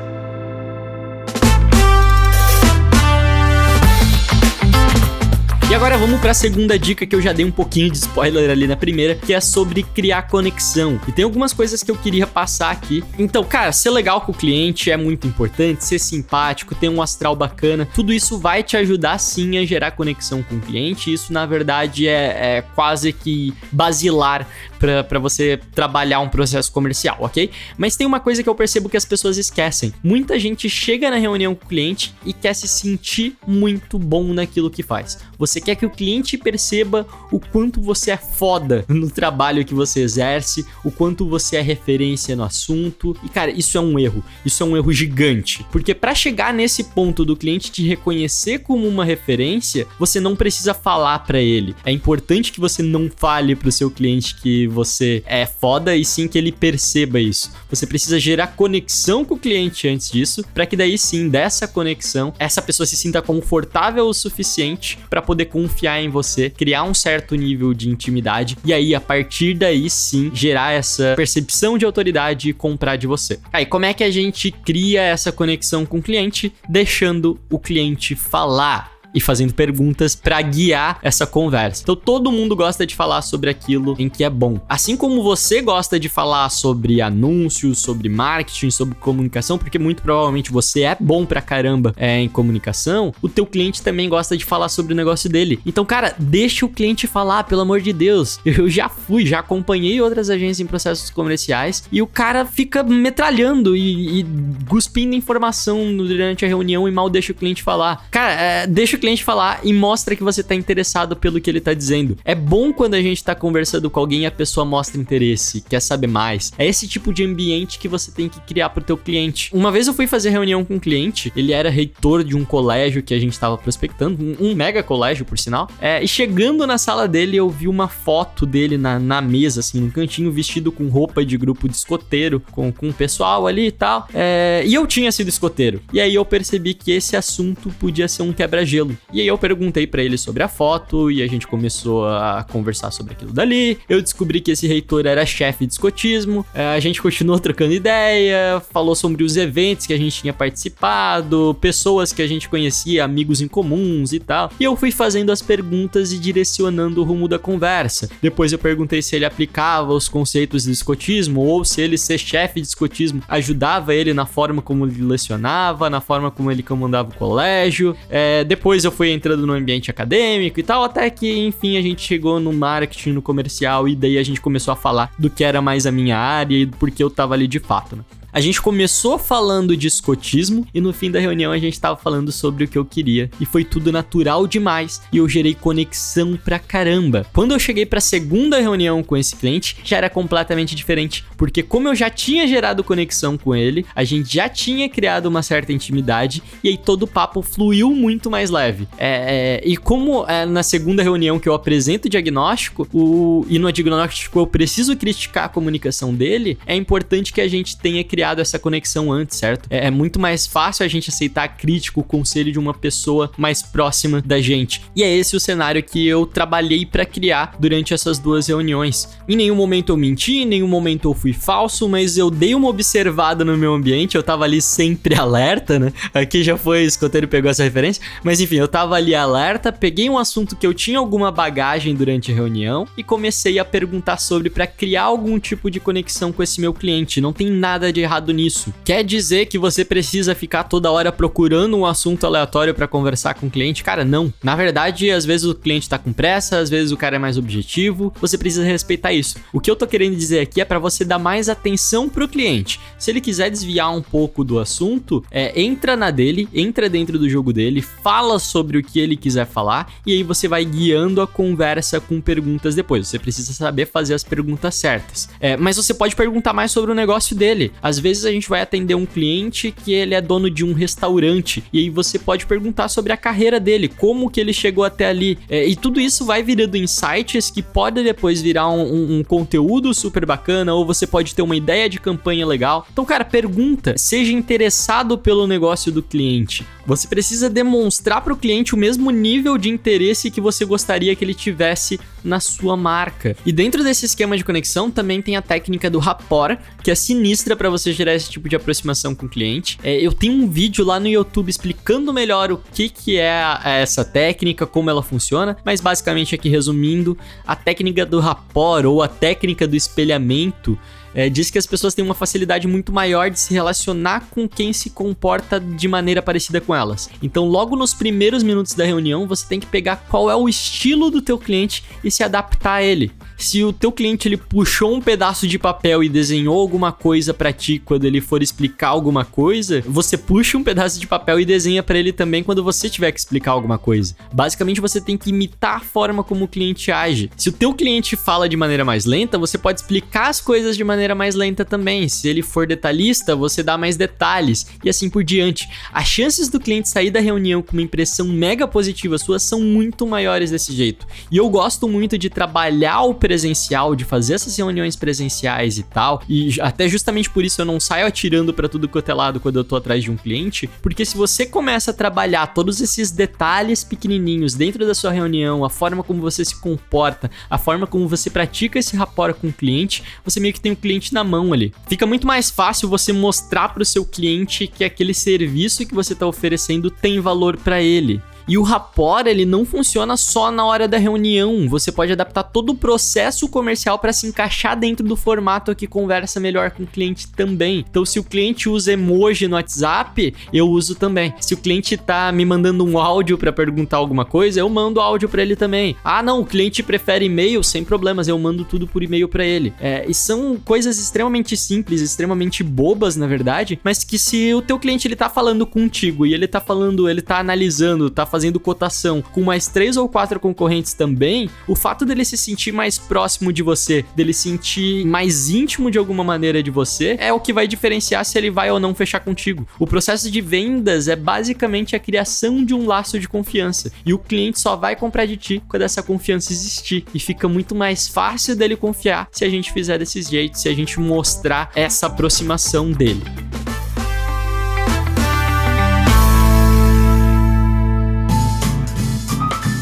E 5.68 5.74
agora 5.74 5.98
vamos 5.98 6.20
para 6.20 6.30
a 6.30 6.34
segunda 6.34 6.78
dica 6.78 7.04
que 7.04 7.16
eu 7.16 7.20
já 7.20 7.32
dei 7.32 7.44
um 7.44 7.50
pouquinho 7.50 7.90
de 7.90 7.96
spoiler 7.96 8.50
ali 8.50 8.68
na 8.68 8.76
primeira, 8.76 9.16
que 9.16 9.34
é 9.34 9.40
sobre 9.40 9.82
criar 9.82 10.28
conexão. 10.28 11.00
E 11.08 11.12
tem 11.12 11.24
algumas 11.24 11.52
coisas 11.52 11.82
que 11.82 11.90
eu 11.90 11.96
queria 11.96 12.24
passar 12.24 12.70
aqui. 12.70 13.02
Então, 13.18 13.42
cara, 13.42 13.72
ser 13.72 13.90
legal 13.90 14.20
com 14.20 14.30
o 14.30 14.34
cliente 14.34 14.90
é 14.92 14.96
muito 14.96 15.26
importante, 15.26 15.84
ser 15.84 15.98
simpático, 15.98 16.74
ter 16.74 16.88
um 16.88 17.02
astral 17.02 17.34
bacana, 17.34 17.88
tudo 17.94 18.12
isso 18.12 18.38
vai 18.38 18.62
te 18.62 18.76
ajudar 18.76 19.18
sim 19.18 19.58
a 19.58 19.64
gerar 19.64 19.90
conexão 19.90 20.40
com 20.42 20.54
o 20.54 20.60
cliente. 20.60 21.12
Isso, 21.12 21.32
na 21.32 21.46
verdade, 21.46 22.06
é, 22.06 22.58
é 22.58 22.62
quase 22.62 23.12
que 23.12 23.52
basilar 23.72 24.46
para 24.78 25.18
você 25.18 25.58
trabalhar 25.74 26.20
um 26.20 26.28
processo 26.28 26.70
comercial, 26.72 27.16
ok? 27.20 27.50
Mas 27.76 27.96
tem 27.96 28.06
uma 28.06 28.20
coisa 28.20 28.42
que 28.42 28.48
eu 28.48 28.54
percebo 28.54 28.88
que 28.88 28.96
as 28.96 29.04
pessoas 29.04 29.36
esquecem. 29.36 29.92
Muita 30.02 30.38
gente 30.38 30.68
chega 30.68 31.10
na 31.10 31.16
reunião 31.16 31.54
com 31.54 31.64
o 31.64 31.68
cliente 31.68 32.14
e 32.24 32.32
quer 32.32 32.54
se 32.54 32.68
sentir 32.68 33.36
muito 33.46 33.98
bom 33.98 34.32
naquilo 34.32 34.70
que 34.70 34.82
faz. 34.82 35.18
Você 35.38 35.60
quer 35.60 35.74
que 35.76 35.86
o 35.86 35.90
cliente 35.90 36.38
perceba 36.38 37.06
o 37.30 37.40
quanto 37.40 37.80
você 37.80 38.10
é 38.10 38.16
foda 38.16 38.84
no 38.88 39.10
trabalho 39.10 39.64
que 39.64 39.74
você 39.74 40.00
exerce, 40.00 40.66
o 40.84 40.90
quanto 40.90 41.28
você 41.28 41.56
é 41.56 41.60
referência 41.60 42.36
no 42.36 42.44
assunto. 42.44 43.16
E 43.22 43.28
cara, 43.28 43.50
isso 43.50 43.76
é 43.76 43.80
um 43.80 43.98
erro. 43.98 44.24
Isso 44.44 44.62
é 44.62 44.66
um 44.66 44.76
erro 44.76 44.92
gigante, 44.92 45.66
porque 45.70 45.94
para 45.94 46.14
chegar 46.14 46.52
nesse 46.52 46.84
ponto 46.84 47.24
do 47.24 47.36
cliente 47.36 47.70
te 47.70 47.86
reconhecer 47.86 48.60
como 48.60 48.86
uma 48.86 49.04
referência, 49.04 49.86
você 49.98 50.20
não 50.20 50.36
precisa 50.36 50.74
falar 50.74 51.20
para 51.20 51.40
ele. 51.40 51.74
É 51.84 51.90
importante 51.90 52.52
que 52.52 52.60
você 52.60 52.82
não 52.82 53.10
fale 53.14 53.54
para 53.54 53.68
o 53.68 53.72
seu 53.72 53.90
cliente 53.90 54.34
você 54.66 55.22
é 55.26 55.46
foda 55.46 55.96
e 55.96 56.04
sim 56.04 56.28
que 56.28 56.38
ele 56.38 56.52
perceba 56.52 57.20
isso. 57.20 57.52
Você 57.70 57.86
precisa 57.86 58.18
gerar 58.18 58.48
conexão 58.48 59.24
com 59.24 59.34
o 59.34 59.38
cliente 59.38 59.88
antes 59.88 60.10
disso, 60.10 60.44
para 60.54 60.66
que 60.66 60.76
daí 60.76 60.96
sim, 60.98 61.28
dessa 61.28 61.66
conexão, 61.66 62.32
essa 62.38 62.62
pessoa 62.62 62.86
se 62.86 62.96
sinta 62.96 63.22
confortável 63.22 64.06
o 64.06 64.14
suficiente 64.14 64.98
para 65.08 65.22
poder 65.22 65.46
confiar 65.46 66.00
em 66.02 66.08
você, 66.08 66.50
criar 66.50 66.84
um 66.84 66.94
certo 66.94 67.34
nível 67.34 67.72
de 67.74 67.88
intimidade 67.88 68.56
e 68.64 68.72
aí 68.72 68.94
a 68.94 69.00
partir 69.00 69.54
daí 69.54 69.88
sim 69.88 70.30
gerar 70.34 70.72
essa 70.72 71.14
percepção 71.16 71.78
de 71.78 71.84
autoridade 71.84 72.50
e 72.50 72.52
comprar 72.52 72.96
de 72.96 73.06
você. 73.06 73.38
Aí 73.52 73.66
como 73.66 73.84
é 73.84 73.94
que 73.94 74.04
a 74.04 74.10
gente 74.10 74.50
cria 74.50 75.02
essa 75.02 75.32
conexão 75.32 75.84
com 75.84 75.98
o 75.98 76.02
cliente? 76.02 76.52
Deixando 76.68 77.38
o 77.50 77.58
cliente 77.58 78.14
falar 78.14 78.95
e 79.16 79.20
fazendo 79.20 79.54
perguntas 79.54 80.14
para 80.14 80.40
guiar 80.42 80.98
essa 81.02 81.26
conversa. 81.26 81.82
Então 81.82 81.96
todo 81.96 82.30
mundo 82.30 82.54
gosta 82.54 82.86
de 82.86 82.94
falar 82.94 83.22
sobre 83.22 83.48
aquilo 83.48 83.96
em 83.98 84.10
que 84.10 84.22
é 84.22 84.28
bom. 84.28 84.60
Assim 84.68 84.94
como 84.94 85.22
você 85.22 85.62
gosta 85.62 85.98
de 85.98 86.10
falar 86.10 86.50
sobre 86.50 87.00
anúncios, 87.00 87.78
sobre 87.78 88.10
marketing, 88.10 88.70
sobre 88.70 88.94
comunicação, 88.96 89.56
porque 89.56 89.78
muito 89.78 90.02
provavelmente 90.02 90.52
você 90.52 90.82
é 90.82 90.96
bom 91.00 91.24
pra 91.24 91.40
caramba 91.40 91.94
é, 91.96 92.20
em 92.20 92.28
comunicação, 92.28 93.14
o 93.22 93.28
teu 93.28 93.46
cliente 93.46 93.80
também 93.80 94.06
gosta 94.06 94.36
de 94.36 94.44
falar 94.44 94.68
sobre 94.68 94.92
o 94.92 94.96
negócio 94.96 95.30
dele. 95.30 95.58
Então, 95.64 95.84
cara, 95.86 96.14
deixa 96.18 96.66
o 96.66 96.68
cliente 96.68 97.06
falar, 97.06 97.44
pelo 97.44 97.62
amor 97.62 97.80
de 97.80 97.94
Deus. 97.94 98.38
Eu 98.44 98.68
já 98.68 98.88
fui, 98.88 99.24
já 99.24 99.38
acompanhei 99.38 100.00
outras 100.00 100.28
agências 100.28 100.60
em 100.60 100.66
processos 100.66 101.08
comerciais 101.08 101.84
e 101.90 102.02
o 102.02 102.06
cara 102.06 102.44
fica 102.44 102.82
metralhando 102.82 103.74
e, 103.74 104.20
e 104.20 104.26
cuspindo 104.68 105.14
informação 105.14 105.96
durante 105.96 106.44
a 106.44 106.48
reunião 106.48 106.86
e 106.86 106.90
mal 106.90 107.08
deixa 107.08 107.32
o 107.32 107.34
cliente 107.34 107.62
falar. 107.62 108.06
Cara, 108.10 108.32
é, 108.32 108.66
deixa 108.66 108.96
o 108.96 109.00
cliente 109.00 109.05
falar 109.22 109.60
e 109.62 109.72
mostra 109.72 110.16
que 110.16 110.22
você 110.22 110.42
tá 110.42 110.54
interessado 110.54 111.14
pelo 111.14 111.40
que 111.40 111.50
ele 111.50 111.60
tá 111.60 111.74
dizendo. 111.74 112.16
É 112.24 112.34
bom 112.34 112.72
quando 112.72 112.94
a 112.94 113.02
gente 113.02 113.22
tá 113.22 113.34
conversando 113.34 113.90
com 113.90 114.00
alguém 114.00 114.22
e 114.22 114.26
a 114.26 114.30
pessoa 114.30 114.64
mostra 114.64 115.00
interesse, 115.00 115.60
quer 115.60 115.80
saber 115.80 116.06
mais. 116.06 116.52
É 116.56 116.66
esse 116.66 116.88
tipo 116.88 117.12
de 117.12 117.24
ambiente 117.24 117.78
que 117.78 117.88
você 117.88 118.10
tem 118.10 118.28
que 118.28 118.40
criar 118.40 118.70
pro 118.70 118.82
teu 118.82 118.96
cliente. 118.96 119.50
Uma 119.52 119.70
vez 119.70 119.86
eu 119.86 119.94
fui 119.94 120.06
fazer 120.06 120.30
reunião 120.30 120.64
com 120.64 120.74
um 120.74 120.78
cliente, 120.78 121.32
ele 121.36 121.52
era 121.52 121.68
reitor 121.68 122.24
de 122.24 122.36
um 122.36 122.44
colégio 122.44 123.02
que 123.02 123.12
a 123.12 123.18
gente 123.18 123.38
tava 123.38 123.58
prospectando, 123.58 124.22
um, 124.22 124.50
um 124.50 124.54
mega 124.54 124.82
colégio, 124.82 125.24
por 125.24 125.38
sinal. 125.38 125.68
É, 125.80 126.02
e 126.02 126.08
chegando 126.08 126.66
na 126.66 126.78
sala 126.78 127.06
dele, 127.06 127.36
eu 127.36 127.48
vi 127.50 127.68
uma 127.68 127.88
foto 127.88 128.46
dele 128.46 128.78
na, 128.78 128.98
na 128.98 129.20
mesa, 129.20 129.60
assim, 129.60 129.80
num 129.80 129.90
cantinho, 129.90 130.32
vestido 130.32 130.72
com 130.72 130.88
roupa 130.88 131.24
de 131.24 131.36
grupo 131.36 131.68
de 131.68 131.76
escoteiro, 131.76 132.40
com, 132.50 132.72
com 132.72 132.88
o 132.88 132.92
pessoal 132.92 133.46
ali 133.46 133.66
e 133.66 133.72
tal. 133.72 134.08
É, 134.14 134.62
e 134.64 134.74
eu 134.74 134.86
tinha 134.86 135.10
sido 135.12 135.28
escoteiro. 135.28 135.80
E 135.92 136.00
aí 136.00 136.14
eu 136.14 136.24
percebi 136.24 136.74
que 136.74 136.92
esse 136.92 137.16
assunto 137.16 137.70
podia 137.78 138.08
ser 138.08 138.22
um 138.22 138.32
quebra-gelo. 138.32 138.95
E 139.12 139.20
aí 139.20 139.26
eu 139.26 139.38
perguntei 139.38 139.86
para 139.86 140.02
ele 140.02 140.18
sobre 140.18 140.42
a 140.42 140.48
foto 140.48 141.10
e 141.10 141.22
a 141.22 141.26
gente 141.26 141.46
começou 141.46 142.06
a 142.06 142.44
conversar 142.50 142.90
sobre 142.90 143.12
aquilo 143.12 143.32
dali. 143.32 143.78
Eu 143.88 144.00
descobri 144.00 144.40
que 144.40 144.50
esse 144.50 144.66
reitor 144.66 145.06
era 145.06 145.24
chefe 145.24 145.66
de 145.66 145.72
escotismo. 145.72 146.44
É, 146.54 146.74
a 146.74 146.80
gente 146.80 147.00
continuou 147.00 147.38
trocando 147.38 147.72
ideia, 147.72 148.60
falou 148.72 148.94
sobre 148.94 149.22
os 149.24 149.36
eventos 149.36 149.86
que 149.86 149.92
a 149.92 149.98
gente 149.98 150.20
tinha 150.20 150.32
participado, 150.32 151.56
pessoas 151.60 152.12
que 152.12 152.22
a 152.22 152.26
gente 152.26 152.48
conhecia, 152.48 153.04
amigos 153.04 153.40
em 153.40 153.48
comuns 153.48 154.12
e 154.12 154.20
tal. 154.20 154.50
E 154.58 154.64
eu 154.64 154.76
fui 154.76 154.90
fazendo 154.90 155.30
as 155.30 155.42
perguntas 155.42 156.12
e 156.12 156.18
direcionando 156.18 157.00
o 157.00 157.04
rumo 157.04 157.28
da 157.28 157.38
conversa. 157.38 158.08
Depois 158.22 158.52
eu 158.52 158.58
perguntei 158.58 159.02
se 159.02 159.14
ele 159.14 159.24
aplicava 159.24 159.92
os 159.92 160.08
conceitos 160.08 160.64
de 160.64 160.72
escotismo 160.72 161.40
ou 161.40 161.64
se 161.64 161.80
ele 161.80 161.98
ser 161.98 162.18
chefe 162.18 162.60
de 162.60 162.66
escotismo 162.66 163.22
ajudava 163.28 163.94
ele 163.94 164.14
na 164.14 164.26
forma 164.26 164.62
como 164.62 164.86
ele 164.86 165.02
lecionava, 165.02 165.90
na 165.90 166.00
forma 166.00 166.30
como 166.30 166.50
ele 166.50 166.62
comandava 166.62 167.10
o 167.10 167.14
colégio. 167.14 167.96
É, 168.08 168.44
depois 168.44 168.84
eu 168.86 168.92
fui 168.92 169.10
entrando 169.10 169.46
no 169.46 169.52
ambiente 169.52 169.90
acadêmico 169.90 170.60
e 170.60 170.62
tal, 170.62 170.84
até 170.84 171.08
que, 171.10 171.46
enfim, 171.46 171.76
a 171.76 171.82
gente 171.82 172.02
chegou 172.02 172.40
no 172.40 172.52
marketing, 172.52 173.12
no 173.12 173.22
comercial, 173.22 173.88
e 173.88 173.94
daí 173.94 174.18
a 174.18 174.22
gente 174.22 174.40
começou 174.40 174.72
a 174.72 174.76
falar 174.76 175.12
do 175.18 175.28
que 175.28 175.44
era 175.44 175.60
mais 175.60 175.86
a 175.86 175.92
minha 175.92 176.16
área 176.16 176.56
e 176.56 176.66
do 176.66 176.76
porquê 176.76 177.02
eu 177.02 177.10
tava 177.10 177.34
ali 177.34 177.46
de 177.46 177.58
fato, 177.58 177.96
né? 177.96 178.02
A 178.36 178.40
gente 178.40 178.60
começou 178.60 179.18
falando 179.18 179.74
de 179.74 179.86
escotismo 179.86 180.66
e 180.74 180.78
no 180.78 180.92
fim 180.92 181.10
da 181.10 181.18
reunião 181.18 181.52
a 181.52 181.58
gente 181.58 181.80
tava 181.80 181.96
falando 181.96 182.30
sobre 182.30 182.64
o 182.64 182.68
que 182.68 182.76
eu 182.76 182.84
queria 182.84 183.30
e 183.40 183.46
foi 183.46 183.64
tudo 183.64 183.90
natural 183.90 184.46
demais 184.46 185.00
e 185.10 185.16
eu 185.16 185.26
gerei 185.26 185.54
conexão 185.54 186.38
pra 186.44 186.58
caramba. 186.58 187.24
Quando 187.32 187.52
eu 187.52 187.58
cheguei 187.58 187.86
pra 187.86 187.98
segunda 187.98 188.60
reunião 188.60 189.02
com 189.02 189.16
esse 189.16 189.34
cliente, 189.34 189.78
já 189.82 189.96
era 189.96 190.10
completamente 190.10 190.74
diferente, 190.74 191.24
porque 191.38 191.62
como 191.62 191.88
eu 191.88 191.94
já 191.94 192.10
tinha 192.10 192.46
gerado 192.46 192.84
conexão 192.84 193.38
com 193.38 193.56
ele, 193.56 193.86
a 193.94 194.04
gente 194.04 194.34
já 194.34 194.50
tinha 194.50 194.86
criado 194.86 195.24
uma 195.24 195.42
certa 195.42 195.72
intimidade 195.72 196.42
e 196.62 196.68
aí 196.68 196.76
todo 196.76 197.04
o 197.04 197.08
papo 197.08 197.40
fluiu 197.40 197.90
muito 197.94 198.30
mais 198.30 198.50
leve. 198.50 198.86
É, 198.98 199.62
é, 199.64 199.66
e 199.66 199.78
como 199.78 200.26
é, 200.28 200.44
na 200.44 200.62
segunda 200.62 201.02
reunião 201.02 201.38
que 201.38 201.48
eu 201.48 201.54
apresento 201.54 202.06
o 202.06 202.10
diagnóstico, 202.10 202.86
o, 202.92 203.46
e 203.48 203.58
no 203.58 203.72
diagnóstico 203.72 204.40
eu 204.40 204.46
preciso 204.46 204.94
criticar 204.94 205.46
a 205.46 205.48
comunicação 205.48 206.14
dele, 206.14 206.58
é 206.66 206.76
importante 206.76 207.32
que 207.32 207.40
a 207.40 207.48
gente 207.48 207.78
tenha 207.78 208.04
criado 208.04 208.25
essa 208.40 208.58
conexão 208.58 209.12
antes, 209.12 209.38
certo? 209.38 209.66
É, 209.70 209.86
é 209.86 209.90
muito 209.90 210.18
mais 210.18 210.46
fácil 210.46 210.84
a 210.84 210.88
gente 210.88 211.10
aceitar 211.10 211.48
crítico, 211.56 212.00
o 212.00 212.04
conselho 212.04 212.52
de 212.52 212.58
uma 212.58 212.74
pessoa 212.74 213.30
mais 213.36 213.62
próxima 213.62 214.20
da 214.20 214.40
gente. 214.40 214.82
E 214.94 215.02
é 215.02 215.14
esse 215.14 215.36
o 215.36 215.40
cenário 215.40 215.82
que 215.82 216.06
eu 216.06 216.26
trabalhei 216.26 216.84
para 216.84 217.04
criar 217.04 217.56
durante 217.58 217.94
essas 217.94 218.18
duas 218.18 218.46
reuniões. 218.46 219.08
Em 219.28 219.36
nenhum 219.36 219.54
momento 219.54 219.92
eu 219.92 219.96
menti, 219.96 220.38
em 220.38 220.46
nenhum 220.46 220.68
momento 220.68 221.08
eu 221.08 221.14
fui 221.14 221.32
falso, 221.32 221.88
mas 221.88 222.16
eu 222.16 222.30
dei 222.30 222.54
uma 222.54 222.68
observada 222.68 223.44
no 223.44 223.56
meu 223.56 223.74
ambiente, 223.74 224.16
eu 224.16 224.22
tava 224.22 224.44
ali 224.44 224.60
sempre 224.60 225.14
alerta, 225.18 225.78
né? 225.78 225.92
Aqui 226.12 226.42
já 226.42 226.56
foi, 226.56 226.84
escoteiro 226.84 227.28
pegou 227.28 227.50
essa 227.50 227.62
referência, 227.62 228.02
mas 228.22 228.40
enfim, 228.40 228.56
eu 228.56 228.68
tava 228.68 228.94
ali 228.94 229.14
alerta, 229.14 229.72
peguei 229.72 230.08
um 230.08 230.18
assunto 230.18 230.56
que 230.56 230.66
eu 230.66 230.74
tinha 230.74 230.98
alguma 230.98 231.30
bagagem 231.30 231.94
durante 231.94 232.32
a 232.32 232.34
reunião 232.34 232.86
e 232.96 233.02
comecei 233.02 233.58
a 233.58 233.64
perguntar 233.64 234.18
sobre 234.18 234.50
para 234.50 234.66
criar 234.66 235.04
algum 235.04 235.38
tipo 235.38 235.70
de 235.70 235.78
conexão 235.78 236.32
com 236.32 236.42
esse 236.42 236.60
meu 236.60 236.72
cliente. 236.72 237.20
Não 237.20 237.32
tem 237.32 237.50
nada 237.50 237.92
de 237.92 238.00
errado 238.00 238.15
nisso. 238.32 238.72
Quer 238.84 239.04
dizer 239.04 239.46
que 239.46 239.58
você 239.58 239.84
precisa 239.84 240.34
ficar 240.34 240.64
toda 240.64 240.90
hora 240.90 241.12
procurando 241.12 241.76
um 241.76 241.86
assunto 241.86 242.26
aleatório 242.26 242.74
para 242.74 242.88
conversar 242.88 243.34
com 243.34 243.46
o 243.46 243.50
cliente? 243.50 243.84
Cara, 243.84 244.04
não. 244.04 244.32
Na 244.42 244.56
verdade, 244.56 245.10
às 245.10 245.24
vezes 245.24 245.46
o 245.46 245.54
cliente 245.54 245.88
tá 245.88 245.98
com 245.98 246.12
pressa, 246.12 246.58
às 246.58 246.70
vezes 246.70 246.92
o 246.92 246.96
cara 246.96 247.16
é 247.16 247.18
mais 247.18 247.38
objetivo, 247.38 248.12
você 248.20 248.38
precisa 248.38 248.64
respeitar 248.64 249.12
isso. 249.12 249.36
O 249.52 249.60
que 249.60 249.70
eu 249.70 249.76
tô 249.76 249.86
querendo 249.86 250.16
dizer 250.16 250.40
aqui 250.40 250.60
é 250.60 250.64
para 250.64 250.78
você 250.78 251.04
dar 251.04 251.18
mais 251.18 251.48
atenção 251.48 252.08
pro 252.08 252.28
cliente. 252.28 252.80
Se 252.98 253.10
ele 253.10 253.20
quiser 253.20 253.50
desviar 253.50 253.94
um 253.94 254.02
pouco 254.02 254.44
do 254.44 254.58
assunto, 254.58 255.24
é, 255.30 255.60
entra 255.60 255.96
na 255.96 256.10
dele, 256.10 256.48
entra 256.54 256.88
dentro 256.88 257.18
do 257.18 257.28
jogo 257.28 257.52
dele, 257.52 257.82
fala 257.82 258.38
sobre 258.38 258.78
o 258.78 258.82
que 258.82 258.98
ele 258.98 259.16
quiser 259.16 259.46
falar 259.46 259.92
e 260.04 260.12
aí 260.12 260.22
você 260.22 260.48
vai 260.48 260.64
guiando 260.64 261.20
a 261.20 261.26
conversa 261.26 262.00
com 262.00 262.20
perguntas 262.20 262.74
depois. 262.74 263.06
Você 263.06 263.18
precisa 263.18 263.52
saber 263.52 263.86
fazer 263.86 264.14
as 264.14 264.24
perguntas 264.24 264.74
certas. 264.74 265.28
É, 265.40 265.56
mas 265.56 265.76
você 265.76 265.94
pode 265.94 266.16
perguntar 266.16 266.52
mais 266.52 266.70
sobre 266.70 266.90
o 266.90 266.94
negócio 266.94 267.36
dele. 267.36 267.72
Às 267.82 267.98
vezes 268.06 268.24
a 268.24 268.30
gente 268.30 268.48
vai 268.48 268.60
atender 268.60 268.94
um 268.94 269.04
cliente 269.04 269.72
que 269.72 269.92
ele 269.92 270.14
é 270.14 270.20
dono 270.20 270.48
de 270.48 270.64
um 270.64 270.72
restaurante 270.72 271.64
e 271.72 271.80
aí 271.80 271.90
você 271.90 272.20
pode 272.20 272.46
perguntar 272.46 272.88
sobre 272.88 273.12
a 273.12 273.16
carreira 273.16 273.58
dele, 273.58 273.88
como 273.88 274.30
que 274.30 274.40
ele 274.40 274.52
chegou 274.52 274.84
até 274.84 275.08
ali. 275.08 275.36
É, 275.48 275.66
e 275.66 275.74
tudo 275.74 276.00
isso 276.00 276.24
vai 276.24 276.40
virando 276.40 276.76
insights 276.76 277.50
que 277.50 277.62
pode 277.62 278.04
depois 278.04 278.40
virar 278.40 278.68
um, 278.68 278.82
um, 278.82 279.18
um 279.18 279.24
conteúdo 279.24 279.92
super 279.92 280.24
bacana 280.24 280.72
ou 280.72 280.86
você 280.86 281.04
pode 281.04 281.34
ter 281.34 281.42
uma 281.42 281.56
ideia 281.56 281.88
de 281.88 281.98
campanha 281.98 282.46
legal. 282.46 282.86
Então, 282.92 283.04
cara, 283.04 283.24
pergunta, 283.24 283.98
seja 283.98 284.32
interessado 284.32 285.18
pelo 285.18 285.46
negócio 285.46 285.90
do 285.90 286.02
cliente. 286.02 286.64
Você 286.86 287.08
precisa 287.08 287.50
demonstrar 287.50 288.20
para 288.20 288.32
o 288.32 288.36
cliente 288.36 288.74
o 288.74 288.78
mesmo 288.78 289.10
nível 289.10 289.58
de 289.58 289.68
interesse 289.68 290.30
que 290.30 290.40
você 290.40 290.64
gostaria 290.64 291.16
que 291.16 291.24
ele 291.24 291.34
tivesse 291.34 291.98
na 292.26 292.40
sua 292.40 292.76
marca. 292.76 293.36
E 293.46 293.52
dentro 293.52 293.84
desse 293.84 294.04
esquema 294.04 294.36
de 294.36 294.44
conexão 294.44 294.90
também 294.90 295.22
tem 295.22 295.36
a 295.36 295.42
técnica 295.42 295.88
do 295.88 295.98
rapport, 295.98 296.58
que 296.82 296.90
é 296.90 296.94
sinistra 296.94 297.54
para 297.56 297.70
você 297.70 297.92
gerar 297.92 298.14
esse 298.14 298.28
tipo 298.28 298.48
de 298.48 298.56
aproximação 298.56 299.14
com 299.14 299.26
o 299.26 299.28
cliente. 299.28 299.78
É, 299.82 299.94
eu 299.98 300.12
tenho 300.12 300.34
um 300.34 300.48
vídeo 300.48 300.84
lá 300.84 300.98
no 300.98 301.06
YouTube 301.06 301.48
explicando 301.48 302.12
melhor 302.12 302.50
o 302.50 302.60
que, 302.72 302.88
que 302.88 303.18
é 303.18 303.42
essa 303.64 304.04
técnica, 304.04 304.66
como 304.66 304.90
ela 304.90 305.02
funciona, 305.02 305.56
mas 305.64 305.80
basicamente 305.80 306.34
aqui 306.34 306.48
resumindo, 306.48 307.16
a 307.46 307.54
técnica 307.54 308.04
do 308.04 308.18
rapport 308.18 308.84
ou 308.84 309.02
a 309.02 309.08
técnica 309.08 309.66
do 309.66 309.76
espelhamento 309.76 310.78
é, 311.16 311.30
diz 311.30 311.50
que 311.50 311.56
as 311.58 311.66
pessoas 311.66 311.94
têm 311.94 312.04
uma 312.04 312.14
facilidade 312.14 312.68
muito 312.68 312.92
maior 312.92 313.30
de 313.30 313.40
se 313.40 313.54
relacionar 313.54 314.28
com 314.30 314.46
quem 314.46 314.70
se 314.70 314.90
comporta 314.90 315.58
de 315.58 315.88
maneira 315.88 316.20
parecida 316.20 316.60
com 316.60 316.74
elas. 316.74 317.08
Então, 317.22 317.46
logo 317.46 317.74
nos 317.74 317.94
primeiros 317.94 318.42
minutos 318.42 318.74
da 318.74 318.84
reunião, 318.84 319.26
você 319.26 319.46
tem 319.48 319.58
que 319.58 319.66
pegar 319.66 319.96
qual 320.10 320.30
é 320.30 320.36
o 320.36 320.46
estilo 320.46 321.10
do 321.10 321.22
teu 321.22 321.38
cliente 321.38 321.82
e 322.04 322.10
se 322.10 322.22
adaptar 322.22 322.74
a 322.74 322.82
ele 322.82 323.10
se 323.36 323.62
o 323.62 323.72
teu 323.72 323.92
cliente 323.92 324.28
ele 324.28 324.36
puxou 324.36 324.94
um 324.94 325.00
pedaço 325.00 325.46
de 325.46 325.58
papel 325.58 326.02
e 326.02 326.08
desenhou 326.08 326.58
alguma 326.58 326.92
coisa 326.92 327.34
para 327.34 327.52
ti 327.52 327.80
quando 327.84 328.04
ele 328.04 328.20
for 328.20 328.42
explicar 328.42 328.88
alguma 328.88 329.24
coisa, 329.24 329.82
você 329.86 330.16
puxa 330.16 330.56
um 330.56 330.64
pedaço 330.64 330.98
de 330.98 331.06
papel 331.06 331.40
e 331.40 331.44
desenha 331.44 331.82
para 331.82 331.98
ele 331.98 332.12
também 332.12 332.42
quando 332.42 332.62
você 332.62 332.88
tiver 332.88 333.12
que 333.12 333.18
explicar 333.18 333.52
alguma 333.52 333.78
coisa. 333.78 334.14
Basicamente 334.32 334.80
você 334.80 335.00
tem 335.00 335.16
que 335.16 335.30
imitar 335.30 335.76
a 335.76 335.80
forma 335.80 336.24
como 336.24 336.44
o 336.44 336.48
cliente 336.48 336.90
age. 336.90 337.30
Se 337.36 337.48
o 337.48 337.52
teu 337.52 337.74
cliente 337.74 338.16
fala 338.16 338.48
de 338.48 338.56
maneira 338.56 338.84
mais 338.84 339.04
lenta, 339.04 339.38
você 339.38 339.58
pode 339.58 339.80
explicar 339.80 340.28
as 340.28 340.40
coisas 340.40 340.76
de 340.76 340.84
maneira 340.84 341.14
mais 341.14 341.34
lenta 341.34 341.64
também. 341.64 342.08
Se 342.08 342.28
ele 342.28 342.42
for 342.42 342.66
detalhista, 342.66 343.36
você 343.36 343.62
dá 343.62 343.76
mais 343.76 343.96
detalhes 343.96 344.66
e 344.84 344.88
assim 344.88 345.10
por 345.10 345.22
diante. 345.22 345.68
As 345.92 346.06
chances 346.06 346.48
do 346.48 346.60
cliente 346.60 346.88
sair 346.88 347.10
da 347.10 347.20
reunião 347.20 347.62
com 347.62 347.72
uma 347.72 347.82
impressão 347.82 348.26
mega 348.26 348.66
positiva 348.66 349.18
sua 349.18 349.38
são 349.38 349.60
muito 349.60 350.06
maiores 350.06 350.50
desse 350.50 350.72
jeito. 350.72 351.06
E 351.30 351.36
eu 351.36 351.48
gosto 351.48 351.88
muito 351.88 352.16
de 352.16 352.30
trabalhar 352.30 353.02
o 353.02 353.14
presencial, 353.26 353.96
de 353.96 354.04
fazer 354.04 354.34
essas 354.34 354.56
reuniões 354.56 354.94
presenciais 354.94 355.78
e 355.78 355.82
tal. 355.82 356.22
E 356.28 356.60
até 356.60 356.88
justamente 356.88 357.28
por 357.28 357.44
isso 357.44 357.60
eu 357.60 357.64
não 357.64 357.80
saio 357.80 358.06
atirando 358.06 358.54
para 358.54 358.68
tudo 358.68 358.88
quanto 358.88 359.08
é 359.08 359.14
lado 359.14 359.40
quando 359.40 359.56
eu 359.56 359.64
tô 359.64 359.74
atrás 359.74 360.04
de 360.04 360.12
um 360.12 360.16
cliente, 360.16 360.70
porque 360.80 361.04
se 361.04 361.16
você 361.16 361.44
começa 361.44 361.90
a 361.90 361.94
trabalhar 361.94 362.46
todos 362.54 362.80
esses 362.80 363.10
detalhes 363.10 363.82
pequenininhos 363.82 364.54
dentro 364.54 364.86
da 364.86 364.94
sua 364.94 365.10
reunião, 365.10 365.64
a 365.64 365.70
forma 365.70 366.04
como 366.04 366.20
você 366.20 366.44
se 366.44 366.60
comporta, 366.60 367.28
a 367.50 367.58
forma 367.58 367.84
como 367.84 368.06
você 368.06 368.30
pratica 368.30 368.78
esse 368.78 368.96
rapport 368.96 369.34
com 369.34 369.48
o 369.48 369.52
cliente, 369.52 370.04
você 370.24 370.38
meio 370.38 370.54
que 370.54 370.60
tem 370.60 370.70
o 370.70 370.76
cliente 370.76 371.12
na 371.12 371.24
mão 371.24 371.52
ali. 371.52 371.74
Fica 371.88 372.06
muito 372.06 372.28
mais 372.28 372.48
fácil 372.48 372.88
você 372.88 373.12
mostrar 373.12 373.70
para 373.70 373.82
o 373.82 373.86
seu 373.86 374.04
cliente 374.04 374.68
que 374.68 374.84
aquele 374.84 375.12
serviço 375.12 375.84
que 375.84 375.94
você 375.94 376.12
está 376.12 376.28
oferecendo 376.28 376.92
tem 376.92 377.18
valor 377.18 377.56
para 377.56 377.82
ele. 377.82 378.22
E 378.48 378.56
o 378.56 378.62
rapport, 378.62 379.26
ele 379.26 379.44
não 379.44 379.64
funciona 379.64 380.16
só 380.16 380.52
na 380.52 380.64
hora 380.64 380.86
da 380.86 380.98
reunião. 380.98 381.68
Você 381.68 381.90
pode 381.90 382.12
adaptar 382.12 382.44
todo 382.44 382.70
o 382.70 382.76
processo 382.76 383.48
comercial 383.48 383.98
para 383.98 384.12
se 384.12 384.26
encaixar 384.26 384.78
dentro 384.78 385.04
do 385.04 385.16
formato 385.16 385.74
que 385.74 385.86
conversa 385.86 386.38
melhor 386.38 386.70
com 386.70 386.84
o 386.84 386.86
cliente 386.86 387.28
também. 387.28 387.84
Então, 387.90 388.04
se 388.04 388.20
o 388.20 388.24
cliente 388.24 388.68
usa 388.68 388.92
emoji 388.92 389.48
no 389.48 389.56
WhatsApp, 389.56 390.32
eu 390.52 390.68
uso 390.68 390.94
também. 390.94 391.34
Se 391.40 391.54
o 391.54 391.56
cliente 391.56 391.96
tá 391.96 392.30
me 392.30 392.44
mandando 392.44 392.84
um 392.84 392.98
áudio 392.98 393.36
para 393.36 393.52
perguntar 393.52 393.96
alguma 393.96 394.24
coisa, 394.24 394.60
eu 394.60 394.68
mando 394.68 395.00
áudio 395.00 395.28
para 395.28 395.42
ele 395.42 395.56
também. 395.56 395.96
Ah, 396.04 396.22
não, 396.22 396.40
o 396.40 396.46
cliente 396.46 396.82
prefere 396.82 397.24
e-mail, 397.24 397.64
sem 397.64 397.84
problemas, 397.84 398.28
eu 398.28 398.38
mando 398.38 398.64
tudo 398.64 398.86
por 398.86 399.02
e-mail 399.02 399.28
para 399.28 399.44
ele. 399.44 399.72
É, 399.80 400.04
e 400.08 400.14
são 400.14 400.56
coisas 400.64 400.98
extremamente 400.98 401.56
simples, 401.56 402.00
extremamente 402.00 402.62
bobas, 402.62 403.16
na 403.16 403.26
verdade, 403.26 403.80
mas 403.82 404.04
que 404.04 404.18
se 404.18 404.54
o 404.54 404.62
teu 404.62 404.78
cliente 404.78 405.08
ele 405.08 405.16
tá 405.16 405.28
falando 405.28 405.66
contigo 405.66 406.24
e 406.24 406.32
ele 406.32 406.46
tá 406.46 406.60
falando, 406.60 407.08
ele 407.08 407.22
tá 407.22 407.38
analisando, 407.38 408.08
tá 408.08 408.24
fazendo 408.24 408.35
cotação 408.60 409.22
com 409.22 409.42
mais 409.42 409.68
três 409.68 409.96
ou 409.96 410.08
quatro 410.08 410.40
concorrentes 410.40 410.92
também, 410.92 411.48
o 411.66 411.74
fato 411.74 412.04
dele 412.04 412.24
se 412.24 412.36
sentir 412.36 412.72
mais 412.72 412.98
próximo 412.98 413.52
de 413.52 413.62
você, 413.62 414.04
dele 414.14 414.32
sentir 414.32 415.04
mais 415.06 415.48
íntimo 415.48 415.90
de 415.90 415.98
alguma 415.98 416.24
maneira 416.24 416.62
de 416.62 416.70
você, 416.70 417.16
é 417.18 417.32
o 417.32 417.40
que 417.40 417.52
vai 417.52 417.66
diferenciar 417.66 418.24
se 418.24 418.36
ele 418.38 418.50
vai 418.50 418.70
ou 418.70 418.80
não 418.80 418.94
fechar 418.94 419.20
contigo. 419.20 419.66
O 419.78 419.86
processo 419.86 420.30
de 420.30 420.40
vendas 420.40 421.08
é 421.08 421.16
basicamente 421.16 421.94
a 421.94 421.98
criação 421.98 422.64
de 422.64 422.74
um 422.74 422.86
laço 422.86 423.18
de 423.18 423.28
confiança. 423.28 423.92
E 424.04 424.12
o 424.12 424.18
cliente 424.18 424.60
só 424.60 424.76
vai 424.76 424.96
comprar 424.96 425.26
de 425.26 425.36
ti 425.36 425.62
quando 425.68 425.82
essa 425.82 426.02
confiança 426.02 426.52
existir. 426.52 427.04
E 427.14 427.20
fica 427.20 427.48
muito 427.48 427.74
mais 427.74 428.08
fácil 428.08 428.56
dele 428.56 428.76
confiar 428.76 429.28
se 429.32 429.44
a 429.44 429.48
gente 429.48 429.72
fizer 429.72 429.98
desses 429.98 430.28
jeitos, 430.28 430.62
se 430.62 430.68
a 430.68 430.74
gente 430.74 430.98
mostrar 430.98 431.70
essa 431.74 432.06
aproximação 432.06 432.90
dele. 432.90 433.22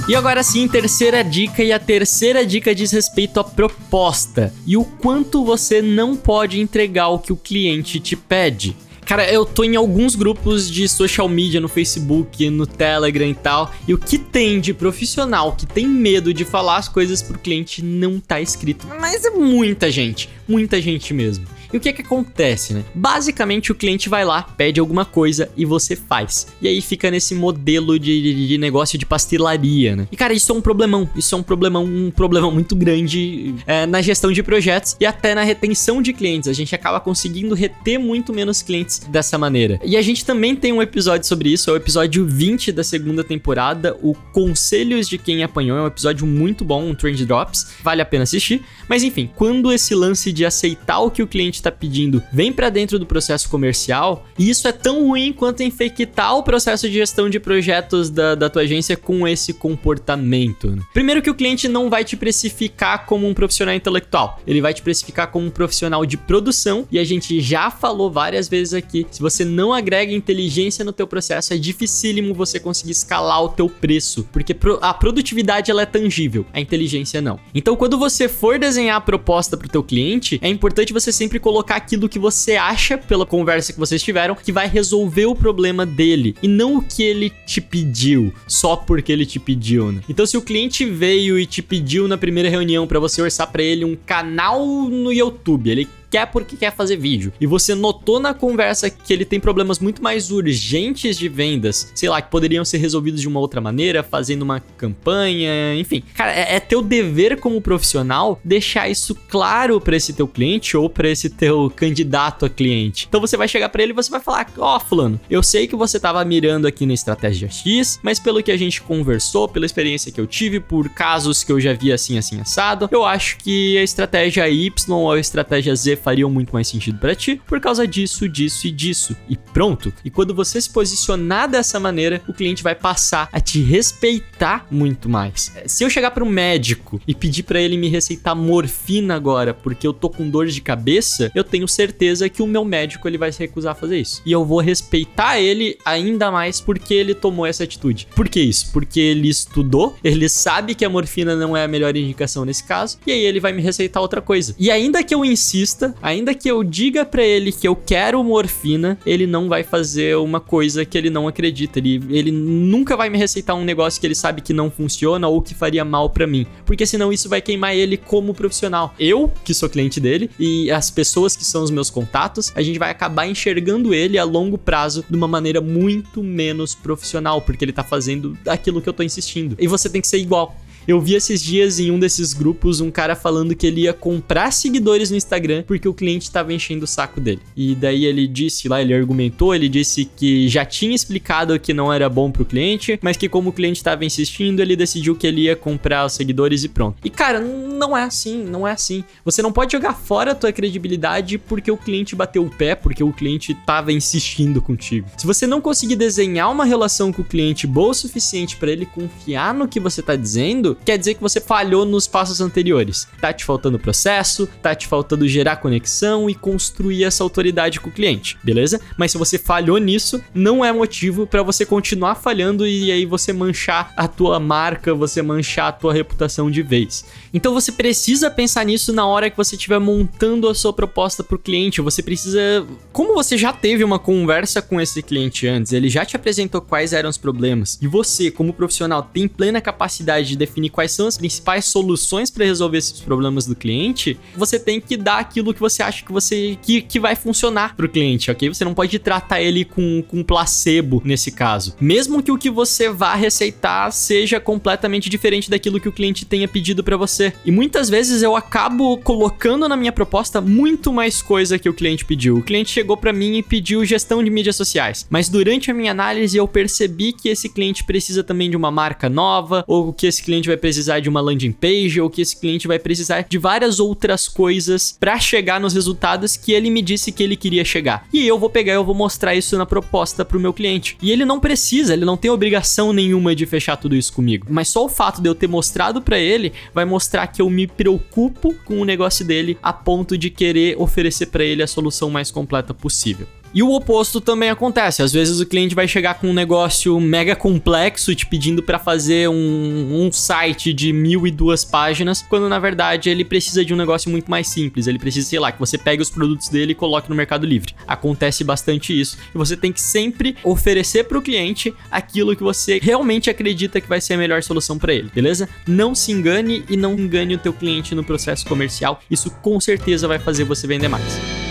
E 0.07 0.15
agora 0.15 0.43
sim, 0.43 0.69
terceira 0.69 1.25
dica, 1.25 1.63
e 1.63 1.73
a 1.73 1.79
terceira 1.79 2.45
dica 2.45 2.75
diz 2.75 2.93
respeito 2.93 3.41
à 3.41 3.45
proposta 3.45 4.53
e 4.67 4.77
o 4.77 4.85
quanto 4.85 5.43
você 5.43 5.81
não 5.81 6.15
pode 6.15 6.61
entregar 6.61 7.09
o 7.09 7.19
que 7.19 7.33
o 7.33 7.37
cliente 7.37 7.99
te 7.99 8.15
pede. 8.15 8.77
Cara, 9.07 9.31
eu 9.31 9.47
tô 9.47 9.65
em 9.65 9.77
alguns 9.77 10.15
grupos 10.15 10.71
de 10.71 10.87
social 10.89 11.27
media 11.27 11.59
no 11.59 11.69
Facebook, 11.69 12.51
no 12.51 12.67
Telegram 12.67 13.27
e 13.27 13.35
tal, 13.35 13.73
e 13.89 13.95
o 13.95 13.99
que 13.99 14.19
tem 14.19 14.61
de 14.61 14.75
profissional 14.75 15.53
que 15.53 15.65
tem 15.65 15.87
medo 15.87 16.35
de 16.35 16.45
falar 16.45 16.77
as 16.77 16.89
coisas 16.89 17.23
pro 17.23 17.39
cliente 17.39 17.83
não 17.83 18.21
tá 18.21 18.41
escrito. 18.43 18.87
Mas 19.01 19.25
é 19.25 19.31
muita 19.31 19.91
gente, 19.91 20.29
muita 20.47 20.83
gente 20.83 21.15
mesmo. 21.15 21.47
E 21.75 21.77
o 21.77 21.81
que 21.81 21.89
é 21.89 21.93
que 21.93 22.03
acontece, 22.03 22.73
né? 22.73 22.85
Basicamente 22.95 23.73
o 23.73 23.75
cliente 23.75 24.09
vai 24.09 24.25
lá, 24.25 24.43
pede 24.43 24.79
alguma 24.79 25.05
coisa 25.05 25.51
e 25.57 25.65
você 25.65 25.97
faz. 25.97 26.47
E 26.63 26.69
aí 26.69 26.81
fica 26.81 27.11
nesse 27.11 27.35
modelo 27.35 27.99
de, 27.99 28.23
de, 28.23 28.47
de 28.47 28.59
negócio 28.59 28.97
de 28.97 29.05
pastelaria, 29.05 29.97
né? 29.97 30.07
E 30.13 30.17
cara, 30.17 30.33
isso 30.33 30.53
é 30.53 30.55
um 30.55 30.61
problemão. 30.61 31.11
Isso 31.17 31.35
é 31.35 31.39
um 31.39 31.43
problemão, 31.43 31.85
um 31.85 32.13
problema 32.13 32.49
muito 32.49 32.77
grande 32.77 33.57
é, 33.67 33.87
na 33.87 34.01
gestão 34.01 34.31
de 34.31 34.41
projetos 34.41 34.97
e 35.01 35.05
até 35.05 35.35
na 35.35 35.43
retenção 35.43 36.01
de 36.01 36.13
clientes. 36.13 36.49
A 36.49 36.53
gente 36.53 36.73
acaba 36.77 37.01
conseguindo 37.01 37.57
reter 37.57 37.99
muito 37.99 38.33
menos 38.33 38.63
clientes 38.63 39.01
dessa 39.09 39.37
maneira. 39.37 39.81
E 39.85 39.97
a 39.97 40.03
gente 40.03 40.25
também 40.25 40.55
tem 40.55 40.73
um 40.73 40.81
episódio 40.81 41.27
sobre 41.27 41.53
isso, 41.53 41.71
é 41.71 41.73
o 41.73 41.77
episódio 41.77 42.25
20 42.25 42.71
da 42.71 42.85
segunda 42.85 43.25
temporada, 43.25 43.99
o 44.01 44.15
Conselhos 44.33 45.09
de 45.09 45.19
Quem 45.19 45.43
Apanhou. 45.43 45.77
É 45.77 45.83
um 45.83 45.89
episódio 45.89 46.25
muito 46.25 46.65
bom, 46.65 46.91
um 46.91 46.95
Trend 46.95 47.27
Drops. 47.27 47.67
Vale 47.83 48.01
a 48.01 48.07
pena 48.07 48.23
assistir. 48.23 48.63
Mas 48.89 49.03
enfim, 49.03 49.29
quando 49.35 49.73
esse 49.73 49.93
lance 49.93 50.33
de 50.33 50.45
aceitar 50.45 51.01
o 51.01 51.11
que 51.11 51.21
o 51.21 51.27
cliente 51.27 51.64
está 51.65 51.73
pedindo 51.73 52.23
vem 52.33 52.53
para 52.53 52.69
dentro 52.69 52.99
do 52.99 53.07
processo 53.07 53.49
comercial, 53.49 54.27
e 54.39 54.51
isso 54.51 54.69
é 54.69 54.73
tão 54.73 55.07
ruim 55.07 55.33
quanto 55.33 55.63
infectar 55.63 56.37
o 56.37 56.43
processo 56.43 56.89
de 56.89 56.95
gestão 56.95 57.29
de 57.29 57.41
projetos 57.41 58.11
da, 58.11 58.35
da 58.35 58.51
tua 58.51 58.63
agência 58.63 58.97
com 58.97 59.27
esse 59.27 59.53
comportamento. 59.53 60.71
Né? 60.71 60.83
Primeiro 60.93 61.23
que 61.23 61.31
o 61.31 61.35
cliente 61.35 61.69
não 61.69 61.89
vai 61.89 62.05
te 62.05 62.17
precificar 62.17 63.07
como 63.07 63.27
um 63.27 63.35
profissional 63.35 63.75
intelectual, 63.75 64.41
ele 64.47 64.61
vai 64.61 64.75
te 64.75 64.83
precificar 64.83 65.31
como 65.31 65.47
um 65.47 65.51
profissional 65.51 66.05
de 66.05 66.17
produção, 66.17 66.87
e 66.91 66.99
a 66.99 67.05
gente 67.05 67.41
já 67.41 67.71
falou 67.71 68.11
várias 68.11 68.49
vezes 68.49 68.75
aqui, 68.75 69.07
se 69.11 69.21
você 69.21 69.45
não 69.45 69.73
agrega 69.73 70.13
inteligência 70.13 70.85
no 70.85 70.93
teu 70.93 71.07
processo, 71.07 71.55
é 71.55 71.57
dificílimo 71.57 72.35
você 72.35 72.61
conseguir 72.61 72.93
escalar 72.93 73.43
o 73.43 73.49
teu 73.49 73.69
preço, 73.69 74.29
porque 74.33 74.55
a 74.81 74.95
produtividade 74.95 75.71
ela 75.71 75.83
é 75.83 75.87
tangível, 75.87 76.45
a 76.53 76.61
inteligência 76.61 77.21
não. 77.21 77.39
Então 77.55 77.77
quando 77.77 77.99
você 77.99 78.29
for 78.29 78.59
desenhar 78.59 78.97
a 78.97 79.01
proposta 79.01 79.57
para 79.57 79.67
o 79.67 79.71
teu 79.71 79.83
cliente, 79.83 80.39
é 80.43 80.49
importante 80.49 80.93
você 80.93 81.13
sempre 81.13 81.39
colocar 81.39 81.54
aquilo 81.61 82.09
que 82.09 82.19
você 82.19 82.57
acha 82.57 82.97
pela 82.97 83.27
conversa 83.27 83.73
que 83.73 83.79
vocês 83.79 84.03
tiveram 84.03 84.35
que 84.35 84.53
vai 84.53 84.67
resolver 84.69 85.27
o 85.27 85.35
problema 85.35 85.87
dele 85.87 86.35
e 86.43 86.49
não 86.49 86.77
o 86.77 86.83
que 86.83 87.03
ele 87.03 87.33
te 87.47 87.61
pediu, 87.61 88.33
só 88.47 88.77
porque 88.77 89.13
ele 89.13 89.27
te 89.27 89.39
pediu, 89.39 89.93
né? 89.93 90.01
Então 90.09 90.27
se 90.27 90.37
o 90.37 90.43
cliente 90.43 90.85
veio 90.85 91.39
e 91.39 91.47
te 91.47 91.63
pediu 91.63 92.09
na 92.09 92.19
primeira 92.19 92.49
reunião 92.49 92.87
para 92.87 92.99
você 92.99 93.23
orçar 93.23 93.51
para 93.51 93.63
ele 93.63 93.85
um 93.85 93.97
canal 93.97 94.65
no 94.67 95.13
YouTube, 95.13 95.71
ele 95.71 95.89
quer 96.15 96.27
porque 96.27 96.57
quer 96.57 96.73
fazer 96.73 96.97
vídeo. 96.97 97.33
E 97.41 97.47
você 97.47 97.75
notou 97.75 98.21
na 98.21 98.33
conversa 98.33 98.89
que 98.89 99.13
ele 99.13 99.25
tem 99.25 99.41
problemas 99.41 99.81
muito 99.81 100.01
mais 100.01 100.31
urgentes 100.31 101.19
de 101.19 101.29
vendas, 101.29 101.91
sei 101.93 102.09
lá, 102.09 102.23
que 102.23 102.31
poderiam 102.31 102.65
ser 102.65 102.79
resolvidos 102.79 103.21
de 103.21 103.27
uma 103.27 103.41
outra 103.41 103.61
maneira, 103.61 104.01
fazendo 104.01 104.43
uma 104.43 104.61
campanha, 104.61 105.75
enfim. 105.75 106.05
Cara, 106.15 106.31
é, 106.31 106.55
é 106.55 106.61
teu 106.61 106.81
dever 106.81 107.41
como 107.41 107.61
profissional 107.61 108.41
deixar 108.45 108.89
isso 108.89 109.13
claro 109.29 109.81
para 109.81 109.97
esse 109.97 110.13
teu 110.13 110.29
cliente 110.29 110.77
ou 110.77 110.89
para 110.89 111.09
esse 111.09 111.29
teu 111.29 111.69
candidato 111.75 112.47
a 112.47 112.49
cliente. 112.49 113.07
Então 113.09 113.21
você 113.21 113.37
vai 113.37 113.49
chegar 113.49 113.69
para 113.69 113.83
ele 113.83 113.91
e 113.91 113.97
você 113.97 114.09
vai 114.09 114.21
falar: 114.21 114.47
"Ó, 114.57 114.77
oh, 114.77 114.81
fulano, 114.81 115.21
eu 115.29 115.43
sei 115.43 115.67
que 115.67 115.75
você 115.75 115.99
tava 115.99 116.25
mirando 116.25 116.69
aqui 116.69 116.87
na 116.87 116.95
estratégia 116.95 117.51
X, 117.51 117.99
mas 118.05 118.21
pelo 118.21 118.41
que 118.41 118.53
a 118.53 118.57
gente 118.57 118.81
conversou, 118.83 119.49
pela 119.49 119.67
experiência 119.67 120.13
que 120.13 120.21
eu 120.21 120.29
tive, 120.29 120.61
por 120.61 120.89
casos 120.91 121.43
que 121.43 121.51
eu 121.51 121.59
já 121.59 121.73
vi 121.73 121.93
assim 121.93 122.17
assim 122.17 122.41
assado, 122.41 122.89
eu 122.93 123.05
acho 123.05 123.37
que 123.39 123.77
a 123.79 123.83
estratégia 123.83 124.49
Y 124.49 124.71
ou 124.91 125.11
a 125.11 125.19
estratégia 125.19 125.75
Z 125.75 126.04
fariam 126.05 126.31
muito 126.31 126.53
mais 126.53 126.69
sentido 126.69 126.99
para 126.99 127.15
ti 127.15 127.41
por 127.47 127.59
causa 127.59 127.87
disso, 127.87 128.29
disso 128.29 128.67
e 128.67 128.71
disso. 128.71 129.17
E 129.29 129.37
pronto. 129.37 129.93
E 130.05 130.11
quando 130.11 130.35
você 130.35 130.61
se 130.61 130.69
posicionar 130.69 131.49
dessa 131.49 131.81
maneira, 131.81 132.21
o 132.29 132.35
cliente 132.35 132.63
vai 132.63 132.75
passar 132.75 133.29
a 133.33 133.41
te 133.41 133.63
respeitar 133.63 134.67
muito 134.71 135.09
mais. 135.09 135.53
É, 135.57 135.67
se 135.67 135.83
eu 135.83 135.91
chegar 135.91 136.11
para 136.11 136.23
um 136.23 136.29
médico 136.29 137.01
e 137.09 137.15
pedir 137.15 137.45
para 137.45 137.61
ele 137.61 137.77
me 137.77 137.89
receitar 137.89 138.37
morfina 138.37 139.15
agora 139.15 139.55
porque 139.55 139.87
eu 139.87 139.93
tô 139.93 140.11
com 140.11 140.29
dor 140.29 140.47
de 140.47 140.61
cabeça, 140.61 141.33
eu 141.35 141.43
tenho 141.43 141.67
certeza 141.67 142.29
que 142.29 142.43
o 142.43 142.47
meu 142.47 142.65
médico 142.65 143.09
ele 143.09 143.17
vai 143.17 143.33
se 143.33 143.39
recusar 143.39 143.73
a 143.73 143.75
fazer 143.75 143.99
isso. 143.99 144.21
E 144.27 144.33
eu 144.33 144.45
vou 144.45 144.61
respeitar 144.61 145.41
ele 145.41 145.79
ainda 145.85 146.31
mais 146.31 146.61
porque 146.61 146.93
ele 146.93 147.15
tomou 147.15 147.47
essa 147.47 147.65
atitude. 147.65 148.07
Por 148.15 148.29
que 148.29 148.41
isso? 148.41 148.73
Porque 148.73 149.01
ele 149.01 149.29
estudou, 149.29 149.97
ele 150.05 150.29
sabe 150.29 150.75
que 150.75 150.85
a 150.85 150.91
morfina 150.91 151.37
não 151.37 151.57
é 151.57 151.65
a 151.65 151.69
melhor 151.69 151.97
indicação 151.97 152.45
nesse 152.45 152.65
caso, 152.65 152.99
e 153.07 153.13
aí 153.13 153.21
ele 153.21 153.41
vai 153.41 153.53
me 153.53 153.63
receitar 153.63 154.03
outra 154.03 154.21
coisa. 154.21 154.55
E 154.59 154.71
ainda 154.71 155.03
que 155.03 155.15
eu 155.15 155.25
insista, 155.25 155.94
ainda 156.03 156.35
que 156.35 156.51
eu 156.51 156.63
diga 156.63 157.05
para 157.05 157.23
ele 157.23 157.53
que 157.53 157.67
eu 157.67 157.77
quero 157.77 158.23
morfina, 158.23 158.99
ele 159.05 159.27
não 159.27 159.49
vai 159.49 159.63
fazer 159.63 160.17
uma 160.17 160.41
coisa 160.41 160.85
que 160.85 160.97
ele 160.97 161.11
não 161.11 161.29
acredita. 161.29 161.79
Ele, 161.79 162.03
ele 162.11 162.31
nunca 162.31 162.97
vai 162.97 163.09
me 163.09 163.19
receitar 163.19 163.57
um 163.57 163.65
negócio 163.65 164.01
que 164.01 164.07
ele 164.07 164.15
sabe 164.15 164.41
que 164.41 164.53
não 164.53 164.71
funciona 164.71 165.29
ou 165.29 165.41
que 165.41 165.55
faria 165.55 165.85
mal 165.85 166.11
para 166.11 166.27
mim, 166.27 166.47
porque 166.65 166.87
senão 166.87 167.13
isso 167.13 167.29
vai 167.29 167.41
queimar 167.41 167.75
ele 167.75 167.97
como 167.97 168.35
profissional. 168.35 168.95
Eu, 168.99 169.33
que 169.45 169.55
sou 169.55 169.69
cliente 169.69 170.01
dele, 170.01 170.31
e 170.39 170.71
as 170.71 170.91
pessoas 170.91 171.37
que 171.37 171.45
são 171.45 171.63
os 171.63 171.71
meus 171.71 171.91
contatos, 171.91 172.53
a 172.55 172.63
gente 172.63 172.79
vai 172.79 172.91
acabar 172.91 173.27
enxergando 173.27 173.95
ele 173.95 174.19
a 174.19 174.25
longo 174.25 174.59
prazo 174.59 175.05
de 175.09 175.17
uma 175.17 175.29
maneira 175.29 175.61
muito 175.61 176.23
menos 176.23 176.75
profissional, 176.75 177.41
porque 177.41 177.65
ele 177.65 177.73
tá 177.73 177.85
fazendo 177.85 178.37
aquilo 178.47 178.81
que 178.81 178.89
eu 178.89 178.93
tô 178.93 179.03
insistindo. 179.03 179.57
E 179.59 179.67
você 179.67 179.89
tem 179.89 180.01
que 180.01 180.07
ser 180.07 180.19
igual. 180.19 180.55
Eu 180.87 181.01
vi 181.01 181.15
esses 181.15 181.43
dias 181.43 181.79
em 181.79 181.91
um 181.91 181.99
desses 181.99 182.35
grupos 182.35 182.81
um 182.81 182.91
cara 182.91 183.17
falando 183.17 183.55
que 183.57 183.67
ele 183.67 183.83
ia 183.83 183.93
comprar 183.93 184.53
seguidores 184.53 185.11
no 185.11 185.17
Instagram 185.17 185.63
porque 185.67 185.89
o 185.89 185.95
cliente 185.95 186.25
estava 186.25 186.53
enchendo 186.53 186.85
o 186.85 186.89
saco 186.89 187.21
dele. 187.21 187.41
E 187.57 187.75
daí 187.75 188.05
ele 188.05 188.27
disse 188.27 188.69
lá, 188.69 188.83
ele 188.83 188.93
argumentou, 188.93 189.55
ele 189.55 189.69
disse 189.69 190.05
que 190.05 190.47
já 190.49 190.65
tinha 190.65 190.95
explicado 190.95 191.59
que 191.59 191.73
não 191.73 191.93
era 191.93 192.09
bom 192.09 192.31
pro 192.31 192.45
cliente, 192.45 192.99
mas 193.03 193.17
que 193.17 193.29
como 193.29 193.51
o 193.51 193.53
cliente 193.53 193.79
estava 193.79 194.05
insistindo, 194.05 194.61
ele 194.61 194.77
decidiu 194.77 195.17
que 195.17 195.27
ele 195.27 195.43
ia 195.43 195.57
comprar 195.57 196.05
os 196.05 196.13
seguidores 196.13 196.65
e 196.65 196.69
pronto. 196.69 196.99
E 197.03 197.09
cara, 197.09 197.41
não 197.41 197.97
é 197.97 198.03
assim, 198.03 198.45
não 198.45 198.69
é 198.69 198.73
assim. 198.73 199.03
Você 199.25 199.41
não 199.41 199.53
pode 199.53 199.73
jogar 199.73 199.95
fora 199.95 200.33
a 200.33 200.35
tua 200.35 200.53
credibilidade 200.53 201.39
porque 201.39 201.71
o 201.71 201.77
cliente 201.77 202.15
bateu 202.15 202.45
o 202.45 202.51
pé, 202.51 202.75
porque 202.75 203.03
o 203.03 203.13
cliente 203.13 203.53
estava 203.53 203.93
insistindo 203.93 204.61
contigo. 204.61 205.09
Se 205.17 205.27
você 205.27 205.47
não 205.47 205.61
conseguir 205.61 205.97
desenhar 205.97 206.51
uma 206.51 206.65
relação 206.65 207.13
com 207.13 207.23
o 207.23 207.25
cliente 207.25 207.67
boa 207.67 207.91
o 207.91 207.95
suficiente 207.95 208.57
para 208.57 208.71
ele 208.71 208.87
confiar 208.87 209.55
no 209.55 209.69
que 209.69 209.79
você 209.79 210.03
tá 210.03 210.17
dizendo, 210.17 210.74
quer 210.85 210.99
dizer 210.99 211.15
que 211.15 211.23
você 211.23 211.41
falhou 211.41 211.85
nos 211.85 212.07
passos 212.07 212.41
anteriores. 212.41 213.09
Tá 213.21 213.33
te 213.33 213.45
faltando 213.45 213.79
processo, 213.79 214.49
tá 214.63 214.75
te 214.75 214.87
faltando 214.87 215.29
gerar 215.29 215.57
conexão 215.57 216.29
e 216.29 216.35
construir 216.35 217.05
essa 217.05 217.23
autoridade 217.23 217.81
com 217.81 217.89
o 217.89 217.93
cliente, 217.93 218.39
beleza? 218.43 218.81
Mas 218.97 219.13
se 219.13 219.19
você 219.19 219.39
falhou 219.39 219.79
nisso, 219.79 220.23
não 220.35 220.65
é 220.65 220.73
motivo 220.73 221.27
para 221.27 221.43
você 221.43 221.65
continuar 221.67 222.15
falhando 222.15 222.67
e 222.67 222.91
aí 222.91 223.05
você 223.05 223.33
manchar 223.33 223.93
a 223.97 224.09
tua 224.09 224.41
marca, 224.41 224.95
você 224.95 225.23
manchar 225.23 225.69
a 225.69 225.73
tua 225.73 225.93
reputação 225.93 226.51
de 226.51 226.63
vez. 226.63 227.05
Então 227.33 227.53
você 227.53 227.73
precisa 227.73 228.31
pensar 228.31 228.65
nisso 228.65 228.93
na 228.93 229.07
hora 229.07 229.31
que 229.31 229.37
você 229.37 229.57
estiver 229.57 229.79
montando 229.79 230.49
a 230.49 230.55
sua 230.55 230.73
proposta 230.73 231.23
para 231.23 231.37
o 231.37 231.39
cliente. 231.39 231.81
Você 231.81 232.03
precisa, 232.03 232.67
como 232.93 233.15
você 233.15 233.37
já 233.37 233.53
teve 233.53 233.85
uma 233.85 233.99
conversa 233.99 234.61
com 234.63 234.81
esse 234.81 235.03
cliente 235.03 235.47
antes, 235.47 235.73
ele 235.73 235.89
já 235.89 236.05
te 236.05 236.17
apresentou 236.17 236.61
quais 236.61 236.93
eram 236.93 237.11
os 237.11 237.19
problemas 237.19 237.79
e 237.81 237.87
você, 237.87 238.31
como 238.31 238.53
profissional, 238.53 239.03
tem 239.03 239.29
plena 239.29 239.61
capacidade 239.61 240.29
de 240.29 240.37
definir 240.37 240.64
definir 240.65 240.71
quais 240.71 240.93
são 240.93 241.07
as 241.07 241.17
principais 241.17 241.65
soluções 241.67 242.31
para 242.31 242.45
resolver 242.45 242.79
esses 242.79 243.01
problemas 243.01 243.47
do 243.47 243.55
cliente, 243.55 244.19
você 244.37 244.59
tem 244.59 244.81
que 244.81 244.97
dar 244.97 245.19
aquilo 245.19 245.53
que 245.53 245.61
você 245.61 245.83
acha 245.83 246.05
que 246.05 246.13
você 246.13 246.59
que, 246.63 246.81
que 246.83 247.01
vai 247.01 247.15
funcionar 247.15 247.77
para 247.77 247.87
o 247.87 247.89
cliente, 247.89 248.31
ok? 248.31 248.49
Você 248.49 248.65
não 248.65 248.75
pode 248.75 248.99
tratar 248.99 249.41
ele 249.41 249.65
com, 249.65 250.03
com 250.03 250.23
placebo 250.23 251.03
nesse 251.05 251.31
caso. 251.31 251.75
Mesmo 251.81 252.23
que 252.23 252.33
o 252.33 252.39
que 252.39 252.51
você 252.51 252.89
vá 252.91 253.15
receitar 253.15 253.93
seja 253.93 254.41
completamente 254.41 255.09
diferente 255.09 255.51
daquilo 255.51 255.81
que 255.81 255.89
o 255.89 255.93
cliente 255.93 256.25
tenha 256.25 256.49
pedido 256.49 256.83
para 256.83 256.97
você. 256.97 257.33
E 257.45 257.51
muitas 257.51 257.89
vezes 257.89 258.23
eu 258.23 258.37
acabo 258.37 258.97
colocando 258.99 259.69
na 259.69 259.77
minha 259.77 259.93
proposta 259.93 260.41
muito 260.41 260.93
mais 260.93 261.23
coisa 261.23 261.59
que 261.59 261.69
o 261.69 261.75
cliente 261.75 262.05
pediu. 262.05 262.39
O 262.39 262.43
cliente 262.43 262.71
chegou 262.71 262.97
para 262.97 263.13
mim 263.13 263.37
e 263.37 263.43
pediu 263.43 263.85
gestão 263.85 264.23
de 264.23 264.31
mídias 264.31 264.57
sociais, 264.57 265.07
mas 265.11 265.29
durante 265.29 265.71
a 265.71 265.75
minha 265.75 265.91
análise 265.91 266.37
eu 266.37 266.47
percebi 266.47 267.13
que 267.13 267.29
esse 267.29 267.49
cliente 267.49 267.85
precisa 267.85 268.23
também 268.23 268.51
de 268.51 268.57
uma 268.57 268.71
marca 268.71 269.09
nova 269.09 269.65
ou 269.67 269.93
que 269.93 270.07
esse 270.07 270.23
cliente 270.23 270.49
vai 270.49 270.54
vai 270.55 270.57
precisar 270.57 271.01
de 271.01 271.09
uma 271.09 271.21
landing 271.21 271.53
page 271.53 272.01
ou 272.01 272.09
que 272.09 272.23
esse 272.23 272.37
cliente 272.37 272.67
vai 272.67 272.79
precisar 272.79 273.27
de 273.29 273.39
várias 273.39 273.81
outras 273.81 274.29
coisas 274.29 274.97
para 274.99 275.19
chegar 275.19 275.61
nos 275.61 275.75
resultados 275.75 276.37
que 276.37 276.53
ele 276.53 276.71
me 276.71 276.81
disse 276.81 277.13
que 277.13 277.23
ele 277.23 277.37
queria 277.37 277.65
chegar. 277.65 278.07
E 278.13 278.27
eu 278.27 278.39
vou 278.39 278.49
pegar 278.49 278.73
e 278.73 278.77
eu 278.77 278.85
vou 278.85 278.95
mostrar 278.95 279.35
isso 279.35 279.59
na 279.59 279.67
proposta 279.67 280.25
pro 280.25 280.41
meu 280.41 280.53
cliente. 280.53 280.97
E 281.03 281.11
ele 281.11 281.25
não 281.25 281.41
precisa, 281.41 281.93
ele 281.93 282.05
não 282.05 282.17
tem 282.17 282.31
obrigação 282.31 282.93
nenhuma 282.93 283.35
de 283.35 283.47
fechar 283.47 283.77
tudo 283.77 283.97
isso 283.97 284.13
comigo. 284.13 284.47
Mas 284.49 284.69
só 284.69 284.85
o 284.85 284.89
fato 284.89 285.21
de 285.21 285.29
eu 285.29 285.35
ter 285.35 285.49
mostrado 285.49 286.01
para 286.01 286.19
ele 286.19 286.53
vai 286.73 286.85
mostrar 286.85 287.27
que 287.27 287.43
eu 287.43 287.51
me 287.51 287.67
preocupo 287.67 288.55
com 288.65 288.81
o 288.81 288.85
negócio 288.85 289.25
dele 289.25 289.59
a 289.63 289.73
ponto 289.73 290.17
de 290.17 290.31
querer 290.31 290.81
oferecer 290.81 291.27
para 291.27 291.45
ele 291.45 291.63
a 291.63 291.67
solução 291.67 292.11
mais 292.11 292.31
completa 292.31 292.73
possível. 292.73 293.27
E 293.55 293.63
o 293.63 293.71
oposto 293.71 294.21
também 294.21 294.51
acontece. 294.51 295.01
Às 295.01 295.13
vezes 295.13 295.39
o 295.39 295.47
cliente 295.47 295.77
vai 295.77 295.87
chegar 295.87 296.15
com 296.15 296.29
um 296.29 296.33
negócio 296.33 296.99
mega 296.99 297.37
complexo, 297.37 298.13
te 298.13 298.27
pedindo 298.27 298.63
para 298.63 298.81
fazer 298.81 299.29
um, 299.29 300.07
um, 300.07 300.11
site 300.11 300.73
de 300.73 300.93
mil 300.93 301.25
e 301.25 301.31
duas 301.31 301.65
páginas, 301.65 302.21
quando 302.21 302.49
na 302.49 302.59
verdade 302.59 303.09
ele 303.09 303.25
precisa 303.25 303.65
de 303.65 303.73
um 303.73 303.77
negócio 303.77 304.11
muito 304.11 304.29
mais 304.29 304.49
simples. 304.49 304.89
Ele 304.89 304.99
precisa, 304.99 305.29
sei 305.29 305.39
lá, 305.39 305.53
que 305.53 305.61
você 305.61 305.79
pegue 305.79 306.03
os 306.03 306.11
produtos 306.11 306.49
dele 306.49 306.73
e 306.73 306.75
coloque 306.75 307.09
no 307.09 307.15
Mercado 307.15 307.47
Livre. 307.47 307.75
Acontece 307.87 308.43
bastante 308.43 308.99
isso. 308.99 309.17
E 309.33 309.39
você 309.39 309.57
tem 309.57 309.73
que 309.73 309.81
sempre 309.81 310.37
oferecer 310.43 311.05
para 311.05 311.19
o 311.19 311.23
cliente 311.23 311.73
aquilo 311.91 312.35
que 312.35 312.43
você 312.43 312.81
realmente 312.83 313.31
acredita 313.31 313.81
que 313.81 313.89
vai 313.89 314.01
ser 314.01 314.15
a 314.15 314.19
melhor 314.19 314.43
solução 314.43 314.79
para 314.79 314.93
ele, 314.93 315.11
beleza? 315.15 315.49
Não 315.65 315.95
se 315.95 316.11
engane 316.11 316.65
e 316.69 316.77
não 316.77 316.95
engane 316.95 317.37
o 317.37 317.39
teu 317.39 317.53
cliente 317.53 317.95
no 317.95 318.03
processo 318.03 318.45
comercial. 318.47 319.01
Isso 319.09 319.31
com 319.31 319.61
certeza 319.61 320.09
vai 320.09 320.19
fazer 320.19 320.43
você 320.43 320.67
vender 320.67 320.89
mais. 320.89 321.44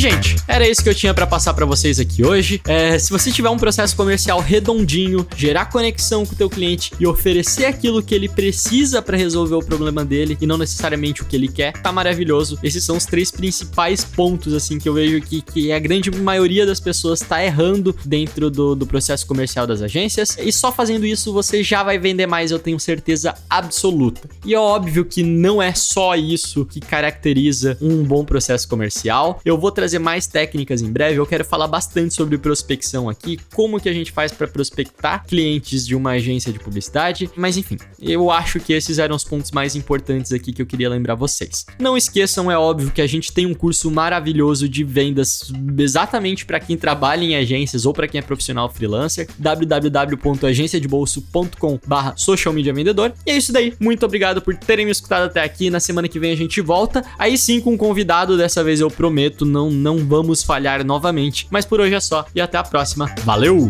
Gente, 0.00 0.36
era 0.48 0.66
isso 0.66 0.82
que 0.82 0.88
eu 0.88 0.94
tinha 0.94 1.12
para 1.12 1.26
passar 1.26 1.52
para 1.52 1.66
vocês 1.66 2.00
aqui 2.00 2.24
hoje. 2.24 2.58
É, 2.66 2.98
se 2.98 3.10
você 3.10 3.30
tiver 3.30 3.50
um 3.50 3.58
processo 3.58 3.94
comercial 3.94 4.40
redondinho, 4.40 5.26
gerar 5.36 5.66
conexão 5.66 6.24
com 6.24 6.32
o 6.32 6.36
teu 6.36 6.48
cliente 6.48 6.90
e 6.98 7.06
oferecer 7.06 7.66
aquilo 7.66 8.02
que 8.02 8.14
ele 8.14 8.26
precisa 8.26 9.02
para 9.02 9.18
resolver 9.18 9.56
o 9.56 9.62
problema 9.62 10.02
dele 10.02 10.38
e 10.40 10.46
não 10.46 10.56
necessariamente 10.56 11.20
o 11.20 11.26
que 11.26 11.36
ele 11.36 11.48
quer, 11.48 11.74
tá 11.74 11.92
maravilhoso. 11.92 12.58
Esses 12.62 12.82
são 12.82 12.96
os 12.96 13.04
três 13.04 13.30
principais 13.30 14.02
pontos 14.02 14.54
assim 14.54 14.78
que 14.78 14.88
eu 14.88 14.94
vejo 14.94 15.18
aqui 15.18 15.42
que 15.42 15.70
a 15.70 15.78
grande 15.78 16.10
maioria 16.10 16.64
das 16.64 16.80
pessoas 16.80 17.20
tá 17.20 17.44
errando 17.44 17.94
dentro 18.02 18.50
do, 18.50 18.74
do 18.74 18.86
processo 18.86 19.26
comercial 19.26 19.66
das 19.66 19.82
agências. 19.82 20.38
E 20.40 20.50
só 20.50 20.72
fazendo 20.72 21.04
isso 21.04 21.30
você 21.30 21.62
já 21.62 21.82
vai 21.82 21.98
vender 21.98 22.26
mais, 22.26 22.50
eu 22.50 22.58
tenho 22.58 22.80
certeza 22.80 23.34
absoluta. 23.50 24.26
E 24.46 24.54
é 24.54 24.58
óbvio 24.58 25.04
que 25.04 25.22
não 25.22 25.60
é 25.60 25.74
só 25.74 26.16
isso 26.16 26.64
que 26.64 26.80
caracteriza 26.80 27.76
um 27.82 28.02
bom 28.02 28.24
processo 28.24 28.66
comercial. 28.66 29.38
Eu 29.44 29.58
vou 29.58 29.70
trazer 29.70 29.89
mais 29.98 30.26
técnicas 30.26 30.82
em 30.82 30.90
breve. 30.90 31.18
Eu 31.18 31.26
quero 31.26 31.44
falar 31.44 31.66
bastante 31.66 32.14
sobre 32.14 32.38
prospecção 32.38 33.08
aqui, 33.08 33.38
como 33.54 33.80
que 33.80 33.88
a 33.88 33.92
gente 33.92 34.12
faz 34.12 34.32
para 34.32 34.46
prospectar 34.46 35.24
clientes 35.26 35.86
de 35.86 35.94
uma 35.94 36.12
agência 36.12 36.52
de 36.52 36.58
publicidade. 36.58 37.30
Mas 37.36 37.56
enfim, 37.56 37.78
eu 38.00 38.30
acho 38.30 38.60
que 38.60 38.72
esses 38.72 38.98
eram 38.98 39.16
os 39.16 39.24
pontos 39.24 39.50
mais 39.50 39.74
importantes 39.74 40.32
aqui 40.32 40.52
que 40.52 40.62
eu 40.62 40.66
queria 40.66 40.88
lembrar 40.88 41.14
vocês. 41.14 41.66
Não 41.78 41.96
esqueçam, 41.96 42.50
é 42.50 42.58
óbvio 42.58 42.90
que 42.90 43.02
a 43.02 43.06
gente 43.06 43.32
tem 43.32 43.46
um 43.46 43.54
curso 43.54 43.90
maravilhoso 43.90 44.68
de 44.68 44.84
vendas 44.84 45.50
exatamente 45.78 46.44
para 46.44 46.60
quem 46.60 46.76
trabalha 46.76 47.24
em 47.24 47.36
agências 47.36 47.86
ou 47.86 47.92
para 47.92 48.08
quem 48.08 48.18
é 48.18 48.22
profissional 48.22 48.70
freelancer, 48.70 49.28
www.agenciadebolso.com/barra 49.38 52.14
social 52.16 52.54
media 52.54 52.72
vendedor. 52.72 53.12
E 53.26 53.30
é 53.30 53.36
isso 53.36 53.52
daí. 53.52 53.74
Muito 53.78 54.04
obrigado 54.04 54.42
por 54.42 54.56
terem 54.56 54.84
me 54.84 54.92
escutado 54.92 55.24
até 55.24 55.42
aqui. 55.42 55.70
Na 55.70 55.80
semana 55.80 56.08
que 56.08 56.18
vem 56.18 56.32
a 56.32 56.36
gente 56.36 56.60
volta. 56.60 57.04
Aí 57.18 57.36
sim 57.36 57.60
com 57.60 57.72
um 57.72 57.76
convidado. 57.76 58.36
Dessa 58.36 58.64
vez 58.64 58.80
eu 58.80 58.90
prometo, 58.90 59.44
não, 59.44 59.70
não 59.80 59.98
vamos 59.98 60.42
falhar 60.42 60.84
novamente. 60.84 61.46
Mas 61.50 61.64
por 61.64 61.80
hoje 61.80 61.94
é 61.94 62.00
só. 62.00 62.24
E 62.34 62.40
até 62.40 62.58
a 62.58 62.62
próxima. 62.62 63.12
Valeu! 63.24 63.68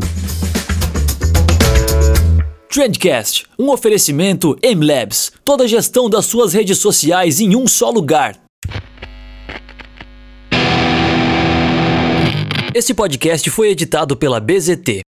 Trendcast, 2.68 3.46
um 3.58 3.70
oferecimento 3.70 4.56
MLabs. 4.62 5.32
Toda 5.44 5.64
a 5.64 5.66
gestão 5.66 6.08
das 6.08 6.26
suas 6.26 6.52
redes 6.52 6.78
sociais 6.78 7.40
em 7.40 7.56
um 7.56 7.66
só 7.66 7.90
lugar. 7.90 8.36
Esse 12.72 12.94
podcast 12.94 13.50
foi 13.50 13.70
editado 13.70 14.16
pela 14.16 14.38
BZT. 14.38 15.00